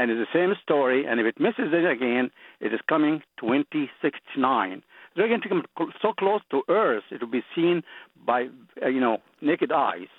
and 0.00 0.10
it's 0.10 0.18
the 0.18 0.38
same 0.38 0.54
story. 0.62 1.04
And 1.06 1.20
if 1.20 1.26
it 1.26 1.38
misses 1.38 1.72
it 1.72 1.84
again, 1.84 2.30
it 2.58 2.72
is 2.72 2.80
coming 2.88 3.22
2069. 3.38 4.82
They're 5.14 5.28
going 5.28 5.42
to 5.42 5.48
come 5.48 5.64
so 6.00 6.12
close 6.14 6.40
to 6.50 6.62
Earth, 6.70 7.04
it 7.10 7.20
will 7.20 7.28
be 7.28 7.44
seen 7.54 7.82
by 8.24 8.48
uh, 8.82 8.88
you 8.88 9.00
know 9.00 9.18
naked 9.42 9.72
eyes. 9.72 10.12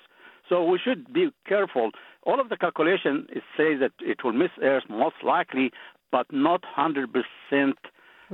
So 0.47 0.63
we 0.63 0.77
should 0.77 1.11
be 1.11 1.31
careful. 1.47 1.91
All 2.23 2.39
of 2.39 2.50
the 2.50 2.57
calculation 2.57 3.27
is 3.33 3.41
say 3.57 3.75
that 3.75 3.93
it 4.00 4.23
will 4.23 4.33
miss 4.33 4.51
Earth 4.61 4.83
most 4.88 5.15
likely, 5.23 5.71
but 6.11 6.27
not 6.31 6.63
100% 6.77 7.73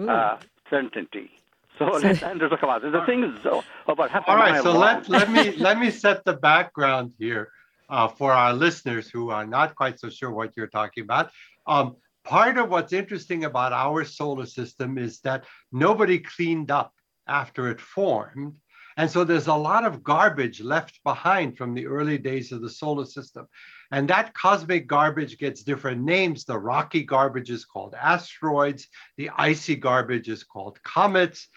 uh, 0.10 0.38
certainty. 0.70 1.30
So 1.77 1.86
let's 1.86 2.24
Andrew 2.24 2.50
talk 2.50 2.63
about 2.63 2.84
it. 2.84 2.92
The 2.92 3.06
thing 3.06 3.24
is 3.24 3.39
about 3.88 4.10
half 4.10 4.24
All 4.27 4.36
right, 4.36 4.62
so 4.63 4.74
let 4.74 5.08
let 5.08 5.32
me 5.32 5.56
let 5.56 5.80
me 5.80 5.92
set 6.04 6.25
the 6.25 6.34
background 6.34 7.13
here 7.20 7.51
uh, 7.89 8.08
for 8.08 8.32
our 8.34 8.53
listeners 8.53 9.10
who 9.10 9.29
are 9.29 9.46
not 9.46 9.75
quite 9.75 10.00
so 10.00 10.10
sure 10.10 10.32
what 10.32 10.53
you're 10.56 10.67
talking 10.67 11.03
about. 11.03 11.32
Um, 11.65 11.96
part 12.24 12.58
of 12.58 12.70
what's 12.70 12.94
interesting 12.94 13.46
about 13.46 13.74
our 13.74 14.03
solar 14.03 14.46
system 14.46 14.98
is 14.98 15.20
that 15.22 15.46
nobody 15.72 16.20
cleaned 16.20 16.72
up 16.72 16.94
after 17.27 17.70
it 17.70 17.79
formed. 17.79 18.56
And 18.98 19.10
so 19.10 19.24
there's 19.24 19.48
a 19.48 19.53
lot 19.53 19.86
of 19.86 20.03
garbage 20.03 20.60
left 20.60 21.00
behind 21.03 21.56
from 21.56 21.75
the 21.75 21.86
early 21.86 22.17
days 22.17 22.51
of 22.51 22.62
the 22.62 22.70
solar 22.70 23.06
system. 23.06 23.48
And 23.91 24.10
that 24.10 24.34
cosmic 24.34 24.88
garbage 24.88 25.38
gets 25.38 25.63
different 25.63 26.01
names. 26.01 26.46
The 26.46 26.58
rocky 26.58 27.03
garbage 27.03 27.51
is 27.51 27.63
called 27.63 27.94
asteroids, 27.94 28.88
the 29.17 29.29
icy 29.38 29.75
garbage 29.75 30.29
is 30.29 30.44
called 30.44 30.82
comets. 30.84 31.48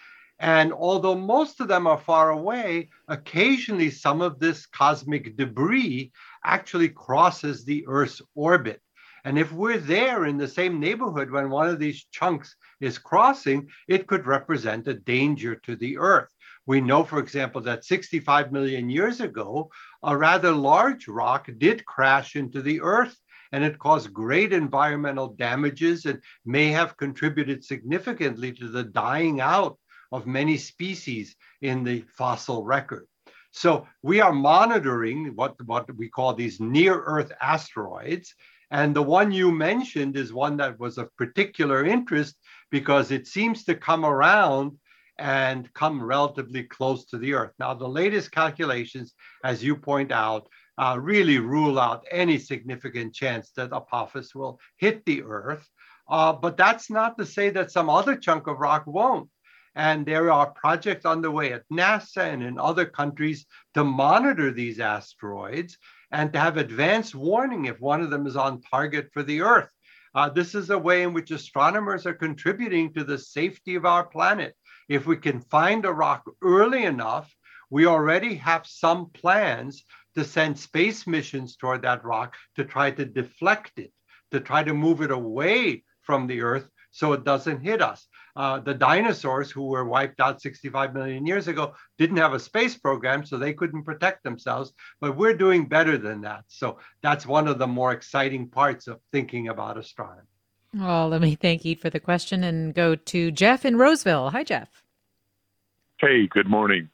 And 0.41 0.73
although 0.73 1.13
most 1.13 1.61
of 1.61 1.67
them 1.67 1.85
are 1.85 1.99
far 1.99 2.31
away, 2.31 2.89
occasionally 3.07 3.91
some 3.91 4.23
of 4.23 4.39
this 4.39 4.65
cosmic 4.65 5.37
debris 5.37 6.11
actually 6.43 6.89
crosses 6.89 7.63
the 7.63 7.85
Earth's 7.87 8.23
orbit. 8.33 8.81
And 9.23 9.37
if 9.37 9.51
we're 9.51 9.77
there 9.77 10.25
in 10.25 10.37
the 10.37 10.47
same 10.47 10.79
neighborhood 10.79 11.29
when 11.29 11.51
one 11.51 11.69
of 11.69 11.77
these 11.77 12.07
chunks 12.11 12.55
is 12.79 12.97
crossing, 12.97 13.69
it 13.87 14.07
could 14.07 14.25
represent 14.25 14.87
a 14.87 14.95
danger 14.95 15.53
to 15.57 15.75
the 15.75 15.99
Earth. 15.99 16.33
We 16.65 16.81
know, 16.81 17.03
for 17.03 17.19
example, 17.19 17.61
that 17.61 17.85
65 17.85 18.51
million 18.51 18.89
years 18.89 19.21
ago, 19.21 19.69
a 20.01 20.17
rather 20.17 20.53
large 20.53 21.07
rock 21.07 21.49
did 21.59 21.85
crash 21.85 22.35
into 22.35 22.63
the 22.63 22.81
Earth 22.81 23.15
and 23.51 23.63
it 23.63 23.77
caused 23.77 24.11
great 24.11 24.53
environmental 24.53 25.27
damages 25.27 26.05
and 26.05 26.19
may 26.45 26.69
have 26.69 26.97
contributed 26.97 27.63
significantly 27.63 28.51
to 28.53 28.69
the 28.69 28.83
dying 28.83 29.39
out 29.39 29.77
of 30.11 30.27
many 30.27 30.57
species 30.57 31.35
in 31.61 31.83
the 31.83 32.03
fossil 32.17 32.63
record. 32.63 33.07
So 33.51 33.87
we 34.01 34.21
are 34.21 34.31
monitoring 34.31 35.35
what, 35.35 35.55
what 35.65 35.93
we 35.95 36.09
call 36.09 36.33
these 36.33 36.59
near 36.59 37.01
Earth 37.01 37.31
asteroids. 37.41 38.33
And 38.71 38.95
the 38.95 39.03
one 39.03 39.31
you 39.33 39.51
mentioned 39.51 40.15
is 40.15 40.31
one 40.31 40.57
that 40.57 40.79
was 40.79 40.97
of 40.97 41.15
particular 41.17 41.85
interest 41.85 42.35
because 42.71 43.11
it 43.11 43.27
seems 43.27 43.65
to 43.65 43.75
come 43.75 44.05
around 44.05 44.77
and 45.17 45.71
come 45.73 46.01
relatively 46.01 46.63
close 46.63 47.05
to 47.05 47.17
the 47.17 47.33
Earth. 47.33 47.51
Now, 47.59 47.73
the 47.73 47.87
latest 47.87 48.31
calculations, 48.31 49.13
as 49.43 49.63
you 49.63 49.75
point 49.75 50.11
out, 50.11 50.47
uh, 50.77 50.97
really 50.99 51.37
rule 51.37 51.77
out 51.79 52.05
any 52.09 52.39
significant 52.39 53.13
chance 53.13 53.51
that 53.57 53.73
Apophis 53.73 54.33
will 54.33 54.59
hit 54.77 55.05
the 55.05 55.21
Earth. 55.23 55.67
Uh, 56.09 56.33
but 56.33 56.57
that's 56.57 56.89
not 56.89 57.17
to 57.17 57.25
say 57.25 57.49
that 57.51 57.71
some 57.71 57.89
other 57.89 58.15
chunk 58.15 58.47
of 58.47 58.59
rock 58.59 58.83
won't. 58.87 59.29
And 59.75 60.05
there 60.05 60.31
are 60.31 60.51
projects 60.51 61.05
underway 61.05 61.53
at 61.53 61.63
NASA 61.71 62.23
and 62.33 62.43
in 62.43 62.59
other 62.59 62.85
countries 62.85 63.45
to 63.73 63.83
monitor 63.83 64.51
these 64.51 64.79
asteroids 64.79 65.77
and 66.11 66.33
to 66.33 66.39
have 66.39 66.57
advance 66.57 67.15
warning 67.15 67.65
if 67.65 67.79
one 67.79 68.01
of 68.01 68.09
them 68.09 68.27
is 68.27 68.35
on 68.35 68.61
target 68.61 69.09
for 69.13 69.23
the 69.23 69.41
Earth. 69.41 69.71
Uh, 70.13 70.29
this 70.29 70.55
is 70.55 70.69
a 70.69 70.77
way 70.77 71.03
in 71.03 71.13
which 71.13 71.31
astronomers 71.31 72.05
are 72.05 72.13
contributing 72.13 72.93
to 72.93 73.03
the 73.05 73.17
safety 73.17 73.75
of 73.75 73.85
our 73.85 74.05
planet. 74.05 74.55
If 74.89 75.05
we 75.05 75.15
can 75.15 75.39
find 75.39 75.85
a 75.85 75.93
rock 75.93 76.29
early 76.41 76.83
enough, 76.83 77.33
we 77.69 77.85
already 77.85 78.35
have 78.35 78.67
some 78.67 79.09
plans 79.11 79.85
to 80.15 80.25
send 80.25 80.59
space 80.59 81.07
missions 81.07 81.55
toward 81.55 81.83
that 81.83 82.03
rock 82.03 82.35
to 82.57 82.65
try 82.65 82.91
to 82.91 83.05
deflect 83.05 83.79
it, 83.79 83.93
to 84.31 84.41
try 84.41 84.63
to 84.63 84.73
move 84.73 85.01
it 85.01 85.11
away 85.11 85.85
from 86.01 86.27
the 86.27 86.41
Earth 86.41 86.67
so 86.91 87.13
it 87.13 87.23
doesn't 87.23 87.61
hit 87.61 87.81
us. 87.81 88.05
Uh, 88.35 88.59
the 88.59 88.73
dinosaurs 88.73 89.51
who 89.51 89.67
were 89.67 89.85
wiped 89.85 90.19
out 90.19 90.41
65 90.41 90.93
million 90.93 91.25
years 91.25 91.47
ago 91.47 91.73
didn't 91.97 92.17
have 92.17 92.33
a 92.33 92.39
space 92.39 92.77
program, 92.77 93.25
so 93.25 93.37
they 93.37 93.53
couldn't 93.53 93.83
protect 93.83 94.23
themselves. 94.23 94.73
But 94.99 95.17
we're 95.17 95.35
doing 95.35 95.67
better 95.67 95.97
than 95.97 96.21
that. 96.21 96.43
So 96.47 96.79
that's 97.01 97.25
one 97.25 97.47
of 97.47 97.59
the 97.59 97.67
more 97.67 97.91
exciting 97.91 98.49
parts 98.49 98.87
of 98.87 98.99
thinking 99.11 99.47
about 99.47 99.77
astronomy. 99.77 100.27
Well, 100.73 101.09
let 101.09 101.21
me 101.21 101.35
thank 101.35 101.65
you 101.65 101.75
for 101.75 101.89
the 101.89 101.99
question 101.99 102.43
and 102.43 102.73
go 102.73 102.95
to 102.95 103.31
Jeff 103.31 103.65
in 103.65 103.77
Roseville. 103.77 104.29
Hi, 104.29 104.43
Jeff. 104.43 104.69
Hey, 105.99 106.27
good 106.27 106.47
morning. 106.47 106.89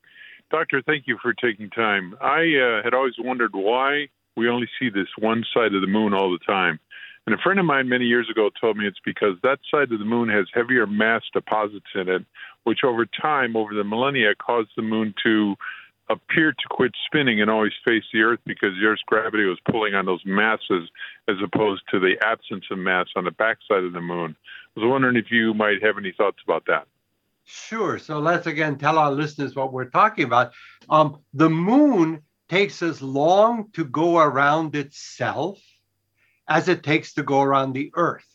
Doctor, 0.50 0.82
thank 0.82 1.08
you 1.08 1.18
for 1.22 1.34
taking 1.34 1.70
time. 1.70 2.16
I 2.22 2.56
uh, 2.56 2.84
had 2.84 2.94
always 2.94 3.14
wondered 3.20 3.52
why 3.54 4.08
we 4.36 4.50
only 4.50 4.68
see 4.80 4.90
this 4.90 5.08
one 5.20 5.44
side 5.54 5.74
of 5.74 5.82
the 5.82 5.88
moon 5.88 6.14
all 6.14 6.32
the 6.32 6.40
time. 6.46 6.80
And 7.28 7.36
a 7.36 7.38
friend 7.40 7.60
of 7.60 7.66
mine 7.66 7.90
many 7.90 8.06
years 8.06 8.30
ago 8.32 8.50
told 8.60 8.78
me 8.78 8.88
it's 8.88 9.02
because 9.04 9.36
that 9.44 9.60
side 9.70 9.92
of 9.92 10.00
the 10.00 10.06
moon 10.06 10.30
has 10.30 10.46
heavier 10.54 10.88
mass 10.88 11.24
deposits 11.34 11.88
in 11.94 12.08
it, 12.08 12.26
which 12.64 12.86
over 12.86 13.06
time, 13.06 13.58
over 13.58 13.74
the 13.74 13.84
millennia, 13.84 14.34
caused 14.34 14.70
the 14.78 14.82
moon 14.82 15.14
to 15.24 15.58
appear 16.10 16.54
to 16.54 16.68
quit 16.70 16.94
spinning 17.06 17.42
and 17.42 17.52
always 17.52 17.74
face 17.84 18.06
the 18.14 18.22
Earth 18.22 18.40
because 18.46 18.70
the 18.80 18.88
Earth's 18.88 19.02
gravity 19.06 19.44
was 19.44 19.60
pulling 19.70 19.94
on 19.94 20.06
those 20.06 20.22
masses 20.26 20.90
as 21.28 21.36
opposed 21.44 21.82
to 21.92 22.00
the 22.00 22.16
absence 22.22 22.64
of 22.72 22.78
mass 22.78 23.08
on 23.18 23.26
the 23.26 23.32
backside 23.32 23.84
of 23.84 23.92
the 23.92 24.00
moon. 24.00 24.34
I 24.78 24.80
was 24.80 24.90
wondering 24.90 25.18
if 25.18 25.30
you 25.30 25.54
might 25.54 25.84
have 25.84 25.98
any 25.98 26.14
thoughts 26.14 26.38
about 26.46 26.64
that. 26.68 26.88
Sure. 27.44 28.00
So 28.00 28.20
let's 28.20 28.48
again 28.48 28.78
tell 28.78 28.98
our 28.98 29.12
listeners 29.12 29.54
what 29.54 29.74
we're 29.74 29.90
talking 29.90 30.24
about. 30.24 30.54
Um, 30.90 31.18
the 31.34 31.50
moon 31.50 32.22
takes 32.48 32.82
as 32.82 33.02
long 33.02 33.70
to 33.74 33.84
go 33.84 34.20
around 34.20 34.78
itself 34.78 35.60
as 36.48 36.68
it 36.68 36.84
takes 36.84 37.14
to 37.14 37.24
go 37.24 37.42
around 37.42 37.74
the 37.74 37.92
Earth. 37.96 38.26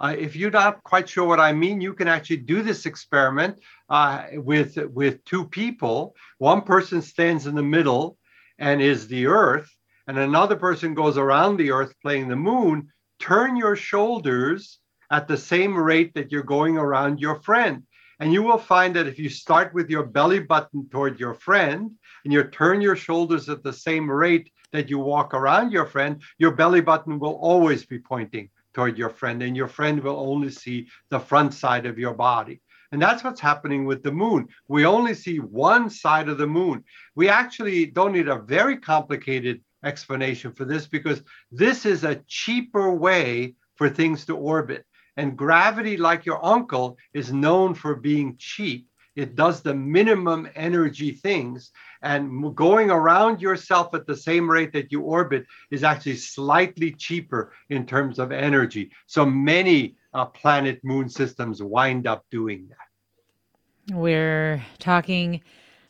Uh, 0.00 0.14
if 0.16 0.36
you're 0.36 0.50
not 0.50 0.82
quite 0.84 1.08
sure 1.08 1.26
what 1.26 1.40
I 1.40 1.52
mean, 1.52 1.80
you 1.80 1.92
can 1.92 2.06
actually 2.06 2.38
do 2.38 2.62
this 2.62 2.86
experiment 2.86 3.58
uh, 3.88 4.24
with, 4.34 4.76
with 4.76 5.24
two 5.24 5.44
people. 5.44 6.14
One 6.38 6.62
person 6.62 7.02
stands 7.02 7.46
in 7.46 7.56
the 7.56 7.62
middle 7.62 8.16
and 8.58 8.80
is 8.80 9.08
the 9.08 9.26
Earth, 9.26 9.68
and 10.06 10.16
another 10.18 10.56
person 10.56 10.94
goes 10.94 11.18
around 11.18 11.56
the 11.56 11.72
Earth 11.72 11.92
playing 12.00 12.28
the 12.28 12.36
moon. 12.36 12.88
Turn 13.18 13.56
your 13.56 13.74
shoulders 13.74 14.78
at 15.10 15.26
the 15.26 15.36
same 15.36 15.76
rate 15.76 16.14
that 16.14 16.30
you're 16.30 16.42
going 16.42 16.76
around 16.76 17.20
your 17.20 17.40
friend. 17.42 17.82
And 18.20 18.32
you 18.32 18.42
will 18.42 18.58
find 18.58 18.96
that 18.96 19.06
if 19.06 19.18
you 19.18 19.28
start 19.28 19.74
with 19.74 19.90
your 19.90 20.04
belly 20.04 20.40
button 20.40 20.88
toward 20.90 21.20
your 21.20 21.34
friend 21.34 21.92
and 22.24 22.32
you 22.32 22.42
turn 22.44 22.80
your 22.80 22.96
shoulders 22.96 23.48
at 23.48 23.62
the 23.62 23.72
same 23.72 24.10
rate 24.10 24.50
that 24.72 24.90
you 24.90 24.98
walk 24.98 25.34
around 25.34 25.72
your 25.72 25.86
friend, 25.86 26.22
your 26.38 26.52
belly 26.52 26.80
button 26.80 27.18
will 27.18 27.34
always 27.34 27.84
be 27.86 27.98
pointing 27.98 28.50
toward 28.74 28.98
your 28.98 29.10
friend, 29.10 29.42
and 29.42 29.56
your 29.56 29.68
friend 29.68 30.00
will 30.00 30.18
only 30.18 30.50
see 30.50 30.86
the 31.10 31.18
front 31.18 31.54
side 31.54 31.86
of 31.86 31.98
your 31.98 32.14
body. 32.14 32.60
And 32.92 33.02
that's 33.02 33.22
what's 33.22 33.40
happening 33.40 33.84
with 33.84 34.02
the 34.02 34.12
moon. 34.12 34.48
We 34.68 34.86
only 34.86 35.14
see 35.14 35.40
one 35.40 35.90
side 35.90 36.28
of 36.28 36.38
the 36.38 36.46
moon. 36.46 36.84
We 37.14 37.28
actually 37.28 37.86
don't 37.86 38.12
need 38.12 38.28
a 38.28 38.38
very 38.38 38.78
complicated 38.78 39.60
explanation 39.84 40.52
for 40.52 40.64
this 40.64 40.86
because 40.86 41.22
this 41.52 41.86
is 41.86 42.04
a 42.04 42.22
cheaper 42.26 42.92
way 42.92 43.54
for 43.76 43.88
things 43.88 44.24
to 44.26 44.36
orbit. 44.36 44.84
And 45.16 45.36
gravity, 45.36 45.96
like 45.96 46.24
your 46.24 46.44
uncle, 46.44 46.96
is 47.12 47.32
known 47.32 47.74
for 47.74 47.94
being 47.94 48.36
cheap. 48.38 48.87
It 49.18 49.34
does 49.34 49.62
the 49.62 49.74
minimum 49.74 50.48
energy 50.54 51.10
things. 51.10 51.72
And 52.02 52.54
going 52.54 52.88
around 52.92 53.42
yourself 53.42 53.92
at 53.92 54.06
the 54.06 54.16
same 54.16 54.48
rate 54.48 54.72
that 54.74 54.92
you 54.92 55.00
orbit 55.00 55.44
is 55.72 55.82
actually 55.82 56.18
slightly 56.18 56.92
cheaper 56.92 57.52
in 57.68 57.84
terms 57.84 58.20
of 58.20 58.30
energy. 58.30 58.92
So 59.06 59.26
many 59.26 59.96
uh, 60.14 60.26
planet 60.26 60.78
moon 60.84 61.08
systems 61.08 61.60
wind 61.60 62.06
up 62.06 62.26
doing 62.30 62.68
that. 62.68 63.96
We're 63.96 64.62
talking 64.78 65.40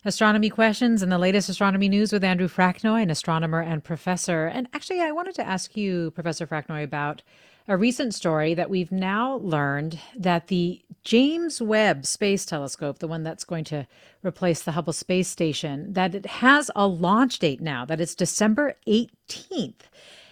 astronomy 0.05 0.49
questions 0.49 1.03
and 1.03 1.11
the 1.11 1.19
latest 1.19 1.49
astronomy 1.49 1.87
news 1.87 2.11
with 2.11 2.23
Andrew 2.23 2.47
Fraknoi, 2.47 3.03
an 3.03 3.11
astronomer 3.11 3.61
and 3.61 3.83
professor. 3.83 4.47
And 4.47 4.67
actually, 4.73 5.01
I 5.01 5.11
wanted 5.11 5.35
to 5.35 5.45
ask 5.45 5.77
you, 5.77 6.09
Professor 6.11 6.47
Fraknoi, 6.47 6.83
about 6.83 7.21
a 7.69 7.77
recent 7.77 8.15
story 8.15 8.55
that 8.55 8.71
we've 8.71 8.91
now 8.91 9.35
learned 9.35 9.99
that 10.17 10.47
the 10.47 10.81
James 11.03 11.61
Webb 11.61 12.03
Space 12.03 12.43
Telescope, 12.43 12.97
the 12.97 13.07
one 13.07 13.21
that's 13.21 13.43
going 13.43 13.63
to 13.65 13.85
replace 14.23 14.63
the 14.63 14.71
Hubble 14.71 14.91
Space 14.91 15.27
Station, 15.27 15.93
that 15.93 16.15
it 16.15 16.25
has 16.25 16.71
a 16.75 16.87
launch 16.87 17.37
date 17.37 17.61
now, 17.61 17.85
that 17.85 18.01
it's 18.01 18.15
December 18.15 18.73
18th. 18.87 19.81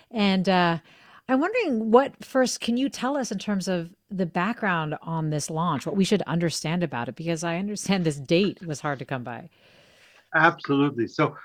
And 0.10 0.50
uh, 0.50 0.80
I'm 1.30 1.40
wondering 1.40 1.92
what 1.92 2.26
first 2.26 2.60
can 2.60 2.76
you 2.76 2.90
tell 2.90 3.16
us 3.16 3.32
in 3.32 3.38
terms 3.38 3.68
of 3.68 3.92
the 4.10 4.26
background 4.26 4.96
on 5.04 5.30
this 5.30 5.52
launch, 5.52 5.86
what 5.86 5.96
we 5.96 6.06
should 6.06 6.24
understand 6.24 6.82
about 6.82 7.08
it, 7.08 7.16
because 7.16 7.44
I 7.44 7.58
understand 7.60 8.04
this 8.04 8.18
date 8.18 8.66
was 8.66 8.82
hard 8.82 8.98
to 8.98 9.06
come 9.06 9.24
by. 9.24 9.48
Absolutely. 10.34 11.06
So 11.06 11.36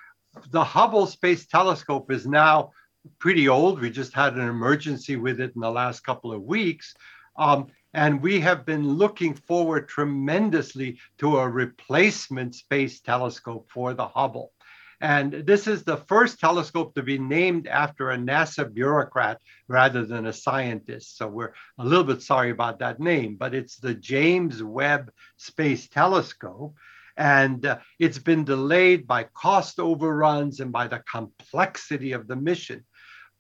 the 0.53 0.65
Hubble 0.65 1.07
Space 1.07 1.45
Telescope 1.45 2.11
is 2.11 2.27
now 2.27 2.71
pretty 3.19 3.49
old. 3.49 3.81
We 3.81 3.91
just 3.91 4.13
had 4.13 4.35
an 4.35 4.49
emergency 4.49 5.17
with 5.17 5.41
it 5.41 5.53
in 5.55 5.61
the 5.61 5.71
last 5.71 6.01
couple 6.01 6.33
of 6.33 6.43
weeks. 6.43 6.95
Um, 7.37 7.69
and 7.95 8.23
we 8.23 8.41
have 8.41 8.65
been 8.65 8.89
looking 8.89 9.35
forward 9.35 9.89
tremendously 9.89 10.99
to 11.19 11.39
a 11.39 11.49
replacement 11.49 12.55
space 12.55 13.01
telescope 13.01 13.69
for 13.71 13.95
the 13.95 14.07
Hubble. 14.07 14.53
And 15.01 15.33
this 15.33 15.67
is 15.67 15.83
the 15.83 15.97
first 15.97 16.39
telescope 16.39 16.95
to 16.95 17.03
be 17.03 17.19
named 17.19 17.67
after 17.67 18.11
a 18.11 18.17
NASA 18.17 18.73
bureaucrat 18.73 19.41
rather 19.67 20.07
than 20.07 20.27
a 20.27 20.33
scientist. 20.33 21.19
So 21.19 21.27
we're 21.27 21.55
a 21.79 21.85
little 21.85 22.05
bit 22.05 22.23
sorry 22.23 22.51
about 22.51 22.79
that 22.79 23.01
name, 23.01 23.35
but 23.35 23.53
it's 23.53 23.79
the 23.79 23.95
James 23.95 24.63
Webb 24.63 25.11
Space 25.39 25.89
Telescope. 25.89 26.77
And 27.17 27.67
uh, 27.67 27.79
it's 27.99 28.21
been 28.21 28.45
delayed 28.45 29.09
by 29.09 29.25
cost 29.35 29.81
overruns 29.81 30.61
and 30.61 30.71
by 30.71 30.87
the 30.87 31.03
complexity 31.11 32.13
of 32.13 32.29
the 32.29 32.37
mission. 32.37 32.85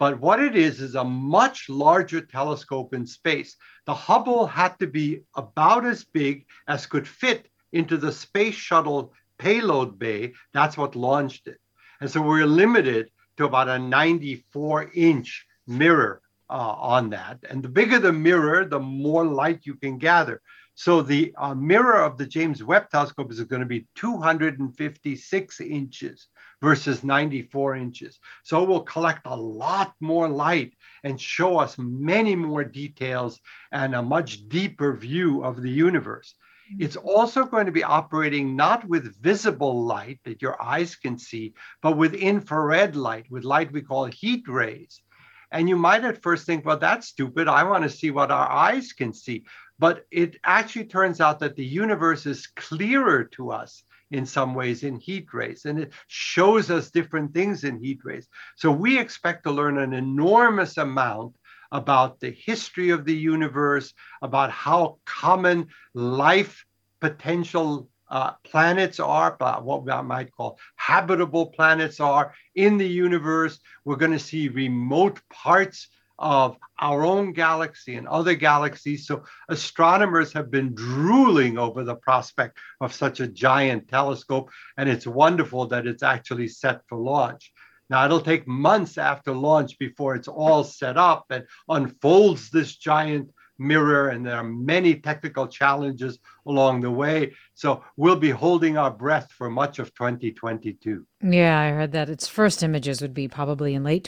But 0.03 0.19
what 0.19 0.43
it 0.43 0.57
is, 0.57 0.81
is 0.81 0.97
a 0.97 1.05
much 1.05 1.69
larger 1.69 2.21
telescope 2.21 2.93
in 2.93 3.07
space. 3.07 3.55
The 3.87 3.95
Hubble 3.95 4.49
had 4.49 4.77
to 4.81 4.89
be 4.89 5.21
about 5.37 5.87
as 5.87 6.03
big 6.03 6.45
as 6.67 6.87
could 6.87 7.07
fit 7.07 7.49
into 7.73 7.97
the 7.97 8.11
space 8.11 8.57
shuttle 8.57 9.13
payload 9.39 10.01
bay. 10.01 10.33
That's 10.53 10.77
what 10.77 10.97
launched 10.97 11.47
it. 11.47 11.61
And 12.01 12.11
so 12.11 12.21
we're 12.21 12.47
limited 12.47 13.13
to 13.37 13.45
about 13.45 13.69
a 13.69 13.79
94 13.79 14.91
inch 14.93 15.47
mirror 15.69 16.21
uh, 16.51 16.55
on 16.55 17.11
that. 17.11 17.39
And 17.49 17.63
the 17.63 17.69
bigger 17.69 18.01
the 18.01 18.13
mirror, 18.13 18.65
the 18.65 18.81
more 18.81 19.25
light 19.25 19.61
you 19.63 19.77
can 19.77 19.99
gather. 19.99 20.43
So 20.75 21.03
the 21.03 21.33
uh, 21.39 21.55
mirror 21.55 22.03
of 22.03 22.19
the 22.19 22.27
James 22.27 22.65
Webb 22.65 22.91
Telescope 22.91 23.31
is 23.31 23.41
going 23.45 23.61
to 23.61 23.67
be 23.67 23.87
256 23.95 25.61
inches 25.61 26.27
versus 26.63 27.03
94 27.03 27.77
inches. 27.77 28.21
So 28.45 28.63
it 28.63 28.69
will 28.69 28.85
collect 28.85 29.27
a 29.27 29.37
lot 29.37 29.95
more 30.01 30.29
light 30.29 30.73
and 31.03 31.21
show 31.21 31.59
us 31.59 31.77
many 31.77 32.37
more 32.37 32.63
details 32.63 33.41
and 33.73 33.95
a 33.95 34.03
much 34.03 34.49
deeper 34.49 34.95
view 34.95 35.43
of 35.43 35.61
the 35.61 35.71
universe. 35.71 36.35
Mm-hmm. 36.73 36.85
It's 36.85 36.97
also 36.97 37.45
going 37.45 37.67
to 37.67 37.73
be 37.73 37.83
operating 37.83 38.55
not 38.55 38.89
with 38.89 39.21
visible 39.21 39.85
light 39.85 40.21
that 40.25 40.41
your 40.41 40.63
eyes 40.63 40.95
can 40.95 41.19
see, 41.19 41.53
but 41.83 41.97
with 41.97 42.15
infrared 42.15 42.95
light, 42.95 43.27
with 43.29 43.43
light 43.43 43.73
we 43.73 43.83
call 43.83 44.05
heat 44.05 44.47
rays. 44.47 45.03
And 45.51 45.69
you 45.69 45.77
might 45.77 46.05
at 46.05 46.23
first 46.23 46.47
think, 46.47 46.65
well, 46.65 46.79
that's 46.79 47.09
stupid. 47.09 47.49
I 47.49 47.65
want 47.65 47.83
to 47.83 47.91
see 47.91 48.13
what 48.13 48.31
our 48.31 48.49
eyes 48.49 48.93
can 48.93 49.13
see. 49.13 49.45
But 49.81 50.07
it 50.13 50.37
actually 50.45 50.85
turns 50.85 51.21
out 51.21 51.41
that 51.41 51.57
the 51.57 51.65
universe 51.65 52.25
is 52.25 52.47
clearer 52.47 53.25
to 53.37 53.51
us 53.51 53.83
in 54.13 54.27
some 54.27 54.55
ways 54.55 54.85
in 54.85 55.01
heat 55.01 55.27
rays, 55.33 55.65
and 55.65 55.79
it 55.81 55.93
shows 56.07 56.71
us 56.71 56.91
different 56.91 57.35
things 57.35 57.65
in 57.65 57.83
heat 57.83 58.01
rays. 58.05 58.29
So 58.57 58.71
we 58.71 58.99
expect 58.99 59.45
to 59.45 59.51
learn 59.51 59.79
an 59.79 59.93
enormous 59.95 60.77
amount 60.77 61.35
about 61.73 62.21
the 62.21 62.31
history 62.31 62.91
of 62.91 63.05
the 63.05 63.15
universe, 63.15 63.95
about 64.21 64.51
how 64.51 64.99
common 65.07 65.69
life 65.95 66.65
potential 67.01 67.89
uh, 68.11 68.33
planets 68.45 69.01
are, 69.01 69.35
what 69.63 69.85
we 69.85 70.03
might 70.03 70.31
call 70.37 70.59
habitable 70.77 71.47
planets 71.47 71.99
are 71.99 72.35
in 72.55 72.77
the 72.77 72.87
universe. 72.87 73.59
We're 73.87 73.97
going 73.97 74.13
to 74.13 74.19
see 74.19 74.49
remote 74.49 75.19
parts 75.33 75.89
of 76.23 76.57
our 76.79 77.05
own 77.05 77.33
galaxy 77.33 77.97
and 77.97 78.07
other 78.09 78.35
galaxies. 78.35 79.07
So 79.07 79.25
astronomers 79.49 80.33
have 80.33 80.51
been 80.51 80.75
drooling 80.75 81.59
over 81.59 81.85
the 81.85 81.97
prospect 81.97 82.59
of 82.81 82.95
such 82.95 83.21
a 83.21 83.27
giant 83.27 83.89
telescope, 83.89 84.51
and 84.79 84.89
it's 84.89 85.07
wonderful 85.07 85.67
that 85.67 85.87
it's 85.87 86.05
actually 86.05 86.49
set 86.49 86.81
for 86.89 86.97
launch. 86.97 87.53
Now, 87.91 88.07
it'll 88.07 88.21
take 88.21 88.47
months 88.47 88.97
after 88.97 89.33
launch 89.33 89.79
before 89.79 90.15
it's 90.15 90.29
all 90.29 90.65
set 90.65 90.97
up 90.97 91.27
and 91.29 91.45
unfolds 91.69 92.49
this 92.49 92.77
giant 92.77 93.31
mirror, 93.59 94.09
and 94.09 94.25
there 94.25 94.37
are 94.37 94.45
many 94.45 94.95
technical 94.95 95.47
challenges 95.47 96.19
along 96.47 96.81
the 96.81 96.91
way. 96.91 97.35
So 97.55 97.85
we'll 97.97 98.17
be 98.17 98.31
holding 98.31 98.79
our 98.79 98.91
breath 98.91 99.31
for 99.33 99.51
much 99.51 99.79
of 99.79 99.95
2022. 99.95 101.07
Yeah, 101.23 101.59
I 101.59 101.71
heard 101.71 101.93
that 101.93 102.09
its 102.09 102.29
first 102.29 102.63
images 102.63 103.03
would 103.03 103.15
be 103.15 103.29
probably 103.29 103.75
in 103.75 103.85
late 103.85 104.05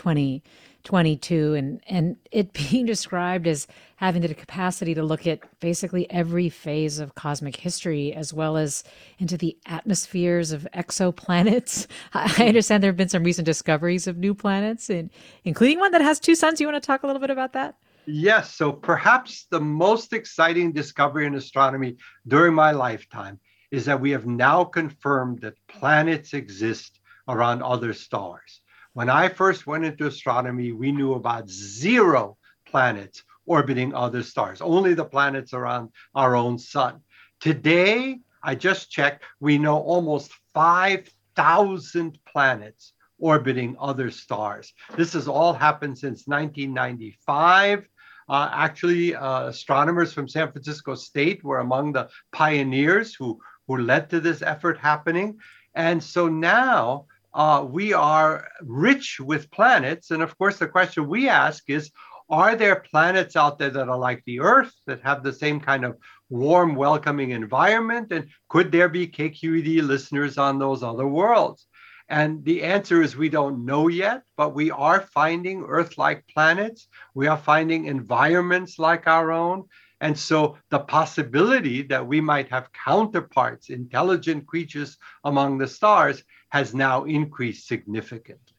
2022, 0.84 1.54
and 1.54 1.80
and 1.88 2.16
it 2.30 2.52
being 2.70 2.86
described 2.86 3.46
as 3.46 3.66
having 3.96 4.22
the 4.22 4.34
capacity 4.34 4.94
to 4.94 5.02
look 5.02 5.26
at 5.26 5.40
basically 5.60 6.10
every 6.10 6.48
phase 6.48 6.98
of 6.98 7.14
cosmic 7.14 7.56
history, 7.56 8.12
as 8.12 8.32
well 8.32 8.56
as 8.56 8.84
into 9.18 9.36
the 9.36 9.56
atmospheres 9.66 10.52
of 10.52 10.66
exoplanets. 10.74 11.86
I 12.14 12.46
understand 12.46 12.82
there 12.82 12.90
have 12.90 12.96
been 12.96 13.08
some 13.08 13.24
recent 13.24 13.46
discoveries 13.46 14.06
of 14.06 14.18
new 14.18 14.34
planets, 14.34 14.88
and 14.90 15.10
including 15.44 15.78
one 15.78 15.92
that 15.92 16.02
has 16.02 16.20
two 16.20 16.34
suns. 16.34 16.60
You 16.60 16.66
want 16.68 16.82
to 16.82 16.86
talk 16.86 17.02
a 17.02 17.06
little 17.06 17.20
bit 17.20 17.30
about 17.30 17.52
that? 17.54 17.76
Yes. 18.06 18.54
So 18.54 18.72
perhaps 18.72 19.46
the 19.50 19.60
most 19.60 20.12
exciting 20.12 20.72
discovery 20.72 21.26
in 21.26 21.34
astronomy 21.34 21.96
during 22.28 22.54
my 22.54 22.70
lifetime 22.72 23.40
is 23.70 23.86
that 23.86 24.00
we 24.00 24.10
have 24.10 24.26
now 24.26 24.62
confirmed 24.64 25.40
that 25.40 25.54
planets 25.68 26.34
exist 26.34 27.00
around 27.28 27.62
other 27.62 27.92
stars. 27.92 28.60
When 28.94 29.10
I 29.10 29.28
first 29.28 29.66
went 29.66 29.84
into 29.84 30.06
astronomy, 30.06 30.70
we 30.70 30.92
knew 30.92 31.14
about 31.14 31.50
zero 31.50 32.38
planets 32.64 33.24
orbiting 33.44 33.92
other 33.92 34.22
stars, 34.22 34.60
only 34.60 34.94
the 34.94 35.04
planets 35.04 35.52
around 35.52 35.90
our 36.14 36.36
own 36.36 36.60
sun. 36.60 37.00
Today, 37.40 38.20
I 38.40 38.54
just 38.54 38.92
checked, 38.92 39.24
we 39.40 39.58
know 39.58 39.78
almost 39.78 40.32
5,000 40.54 42.18
planets 42.24 42.92
orbiting 43.18 43.76
other 43.80 44.12
stars. 44.12 44.72
This 44.96 45.14
has 45.14 45.26
all 45.26 45.52
happened 45.52 45.98
since 45.98 46.28
1995. 46.28 47.88
Uh, 48.28 48.48
actually, 48.52 49.16
uh, 49.16 49.48
astronomers 49.48 50.12
from 50.12 50.28
San 50.28 50.52
Francisco 50.52 50.94
State 50.94 51.42
were 51.42 51.58
among 51.58 51.92
the 51.92 52.08
pioneers 52.30 53.12
who, 53.12 53.40
who 53.66 53.78
led 53.78 54.08
to 54.10 54.20
this 54.20 54.40
effort 54.40 54.78
happening. 54.78 55.36
And 55.74 56.00
so 56.02 56.28
now 56.28 57.06
uh, 57.34 57.66
we 57.68 57.92
are 57.92 58.48
rich 58.62 59.18
with 59.20 59.50
planets. 59.50 60.10
And 60.10 60.22
of 60.22 60.36
course, 60.38 60.58
the 60.58 60.68
question 60.68 61.08
we 61.08 61.28
ask 61.28 61.68
is 61.68 61.90
are 62.30 62.56
there 62.56 62.76
planets 62.76 63.36
out 63.36 63.58
there 63.58 63.70
that 63.70 63.88
are 63.88 63.98
like 63.98 64.22
the 64.24 64.40
Earth 64.40 64.72
that 64.86 65.02
have 65.02 65.22
the 65.22 65.32
same 65.32 65.60
kind 65.60 65.84
of 65.84 65.98
warm, 66.30 66.74
welcoming 66.74 67.32
environment? 67.32 68.12
And 68.12 68.28
could 68.48 68.72
there 68.72 68.88
be 68.88 69.06
KQED 69.06 69.82
listeners 69.82 70.38
on 70.38 70.58
those 70.58 70.82
other 70.82 71.06
worlds? 71.06 71.66
And 72.08 72.44
the 72.44 72.62
answer 72.62 73.02
is 73.02 73.16
we 73.16 73.28
don't 73.28 73.64
know 73.64 73.88
yet, 73.88 74.22
but 74.36 74.54
we 74.54 74.70
are 74.70 75.00
finding 75.00 75.64
Earth 75.64 75.96
like 75.98 76.26
planets. 76.28 76.88
We 77.14 77.26
are 77.26 77.38
finding 77.38 77.86
environments 77.86 78.78
like 78.78 79.06
our 79.06 79.32
own. 79.32 79.64
And 80.04 80.18
so 80.18 80.58
the 80.68 80.80
possibility 80.80 81.80
that 81.84 82.06
we 82.06 82.20
might 82.20 82.50
have 82.50 82.68
counterparts, 82.74 83.70
intelligent 83.70 84.46
creatures 84.46 84.98
among 85.24 85.56
the 85.56 85.66
stars, 85.66 86.22
has 86.50 86.74
now 86.74 87.04
increased 87.04 87.66
significantly. 87.66 88.54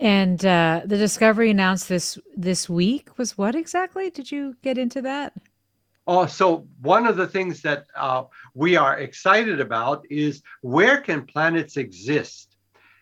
And 0.00 0.44
uh, 0.44 0.80
the 0.84 0.96
discovery 0.96 1.50
announced 1.50 1.88
this 1.88 2.18
this 2.36 2.68
week 2.68 3.16
was 3.16 3.38
what 3.38 3.54
exactly? 3.54 4.10
Did 4.10 4.32
you 4.32 4.56
get 4.60 4.76
into 4.76 5.02
that? 5.02 5.34
Oh, 6.08 6.26
so 6.26 6.66
one 6.80 7.06
of 7.06 7.16
the 7.16 7.28
things 7.28 7.62
that 7.62 7.86
uh, 7.94 8.24
we 8.54 8.74
are 8.74 8.98
excited 8.98 9.60
about 9.60 10.04
is 10.10 10.42
where 10.62 11.00
can 11.00 11.26
planets 11.26 11.76
exist? 11.76 12.56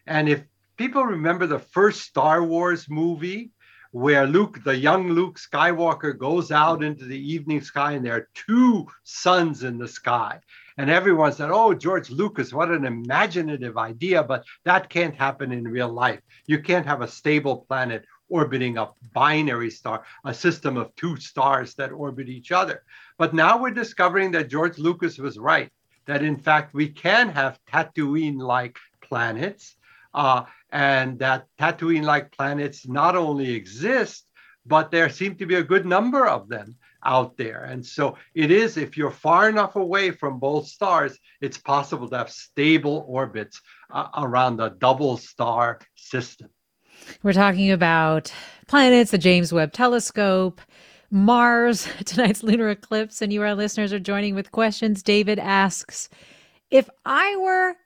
And 0.06 0.28
if 0.28 0.44
people 0.76 1.04
remember 1.04 1.46
the 1.46 1.60
first 1.60 2.02
Star 2.02 2.44
Wars 2.44 2.90
movie, 2.90 3.52
where 3.94 4.26
Luke, 4.26 4.58
the 4.64 4.76
young 4.76 5.10
Luke 5.10 5.38
Skywalker, 5.38 6.18
goes 6.18 6.50
out 6.50 6.82
into 6.82 7.04
the 7.04 7.32
evening 7.32 7.60
sky 7.60 7.92
and 7.92 8.04
there 8.04 8.16
are 8.16 8.28
two 8.34 8.88
suns 9.04 9.62
in 9.62 9.78
the 9.78 9.86
sky. 9.86 10.40
And 10.76 10.90
everyone 10.90 11.32
said, 11.32 11.50
Oh, 11.52 11.72
George 11.72 12.10
Lucas, 12.10 12.52
what 12.52 12.72
an 12.72 12.86
imaginative 12.86 13.78
idea, 13.78 14.24
but 14.24 14.42
that 14.64 14.88
can't 14.88 15.14
happen 15.14 15.52
in 15.52 15.62
real 15.62 15.92
life. 15.92 16.18
You 16.48 16.60
can't 16.60 16.84
have 16.86 17.02
a 17.02 17.08
stable 17.08 17.64
planet 17.68 18.04
orbiting 18.28 18.78
a 18.78 18.90
binary 19.12 19.70
star, 19.70 20.02
a 20.24 20.34
system 20.34 20.76
of 20.76 20.92
two 20.96 21.16
stars 21.16 21.76
that 21.76 21.92
orbit 21.92 22.28
each 22.28 22.50
other. 22.50 22.82
But 23.16 23.32
now 23.32 23.62
we're 23.62 23.70
discovering 23.70 24.32
that 24.32 24.48
George 24.48 24.76
Lucas 24.76 25.18
was 25.18 25.38
right, 25.38 25.70
that 26.06 26.24
in 26.24 26.36
fact 26.36 26.74
we 26.74 26.88
can 26.88 27.28
have 27.28 27.60
Tatooine 27.72 28.40
like 28.40 28.76
planets 29.02 29.76
uh, 30.14 30.44
and 30.74 31.20
that 31.20 31.46
Tatooine 31.58 32.02
like 32.02 32.32
planets 32.32 32.86
not 32.86 33.14
only 33.14 33.52
exist, 33.52 34.26
but 34.66 34.90
there 34.90 35.08
seem 35.08 35.36
to 35.36 35.46
be 35.46 35.54
a 35.54 35.62
good 35.62 35.86
number 35.86 36.26
of 36.26 36.48
them 36.48 36.76
out 37.04 37.36
there. 37.36 37.64
And 37.64 37.86
so 37.86 38.16
it 38.34 38.50
is, 38.50 38.76
if 38.76 38.96
you're 38.96 39.12
far 39.12 39.48
enough 39.48 39.76
away 39.76 40.10
from 40.10 40.40
both 40.40 40.66
stars, 40.66 41.16
it's 41.40 41.58
possible 41.58 42.08
to 42.08 42.18
have 42.18 42.30
stable 42.30 43.04
orbits 43.06 43.60
uh, 43.90 44.08
around 44.16 44.60
a 44.60 44.70
double 44.70 45.16
star 45.16 45.78
system. 45.94 46.50
We're 47.22 47.34
talking 47.34 47.70
about 47.70 48.32
planets, 48.66 49.12
the 49.12 49.18
James 49.18 49.52
Webb 49.52 49.72
Telescope, 49.72 50.60
Mars, 51.08 51.86
tonight's 52.04 52.42
lunar 52.42 52.70
eclipse, 52.70 53.22
and 53.22 53.32
you, 53.32 53.42
our 53.42 53.54
listeners, 53.54 53.92
are 53.92 54.00
joining 54.00 54.34
with 54.34 54.50
questions. 54.50 55.04
David 55.04 55.38
asks 55.38 56.08
If 56.70 56.90
I 57.04 57.36
were 57.36 57.76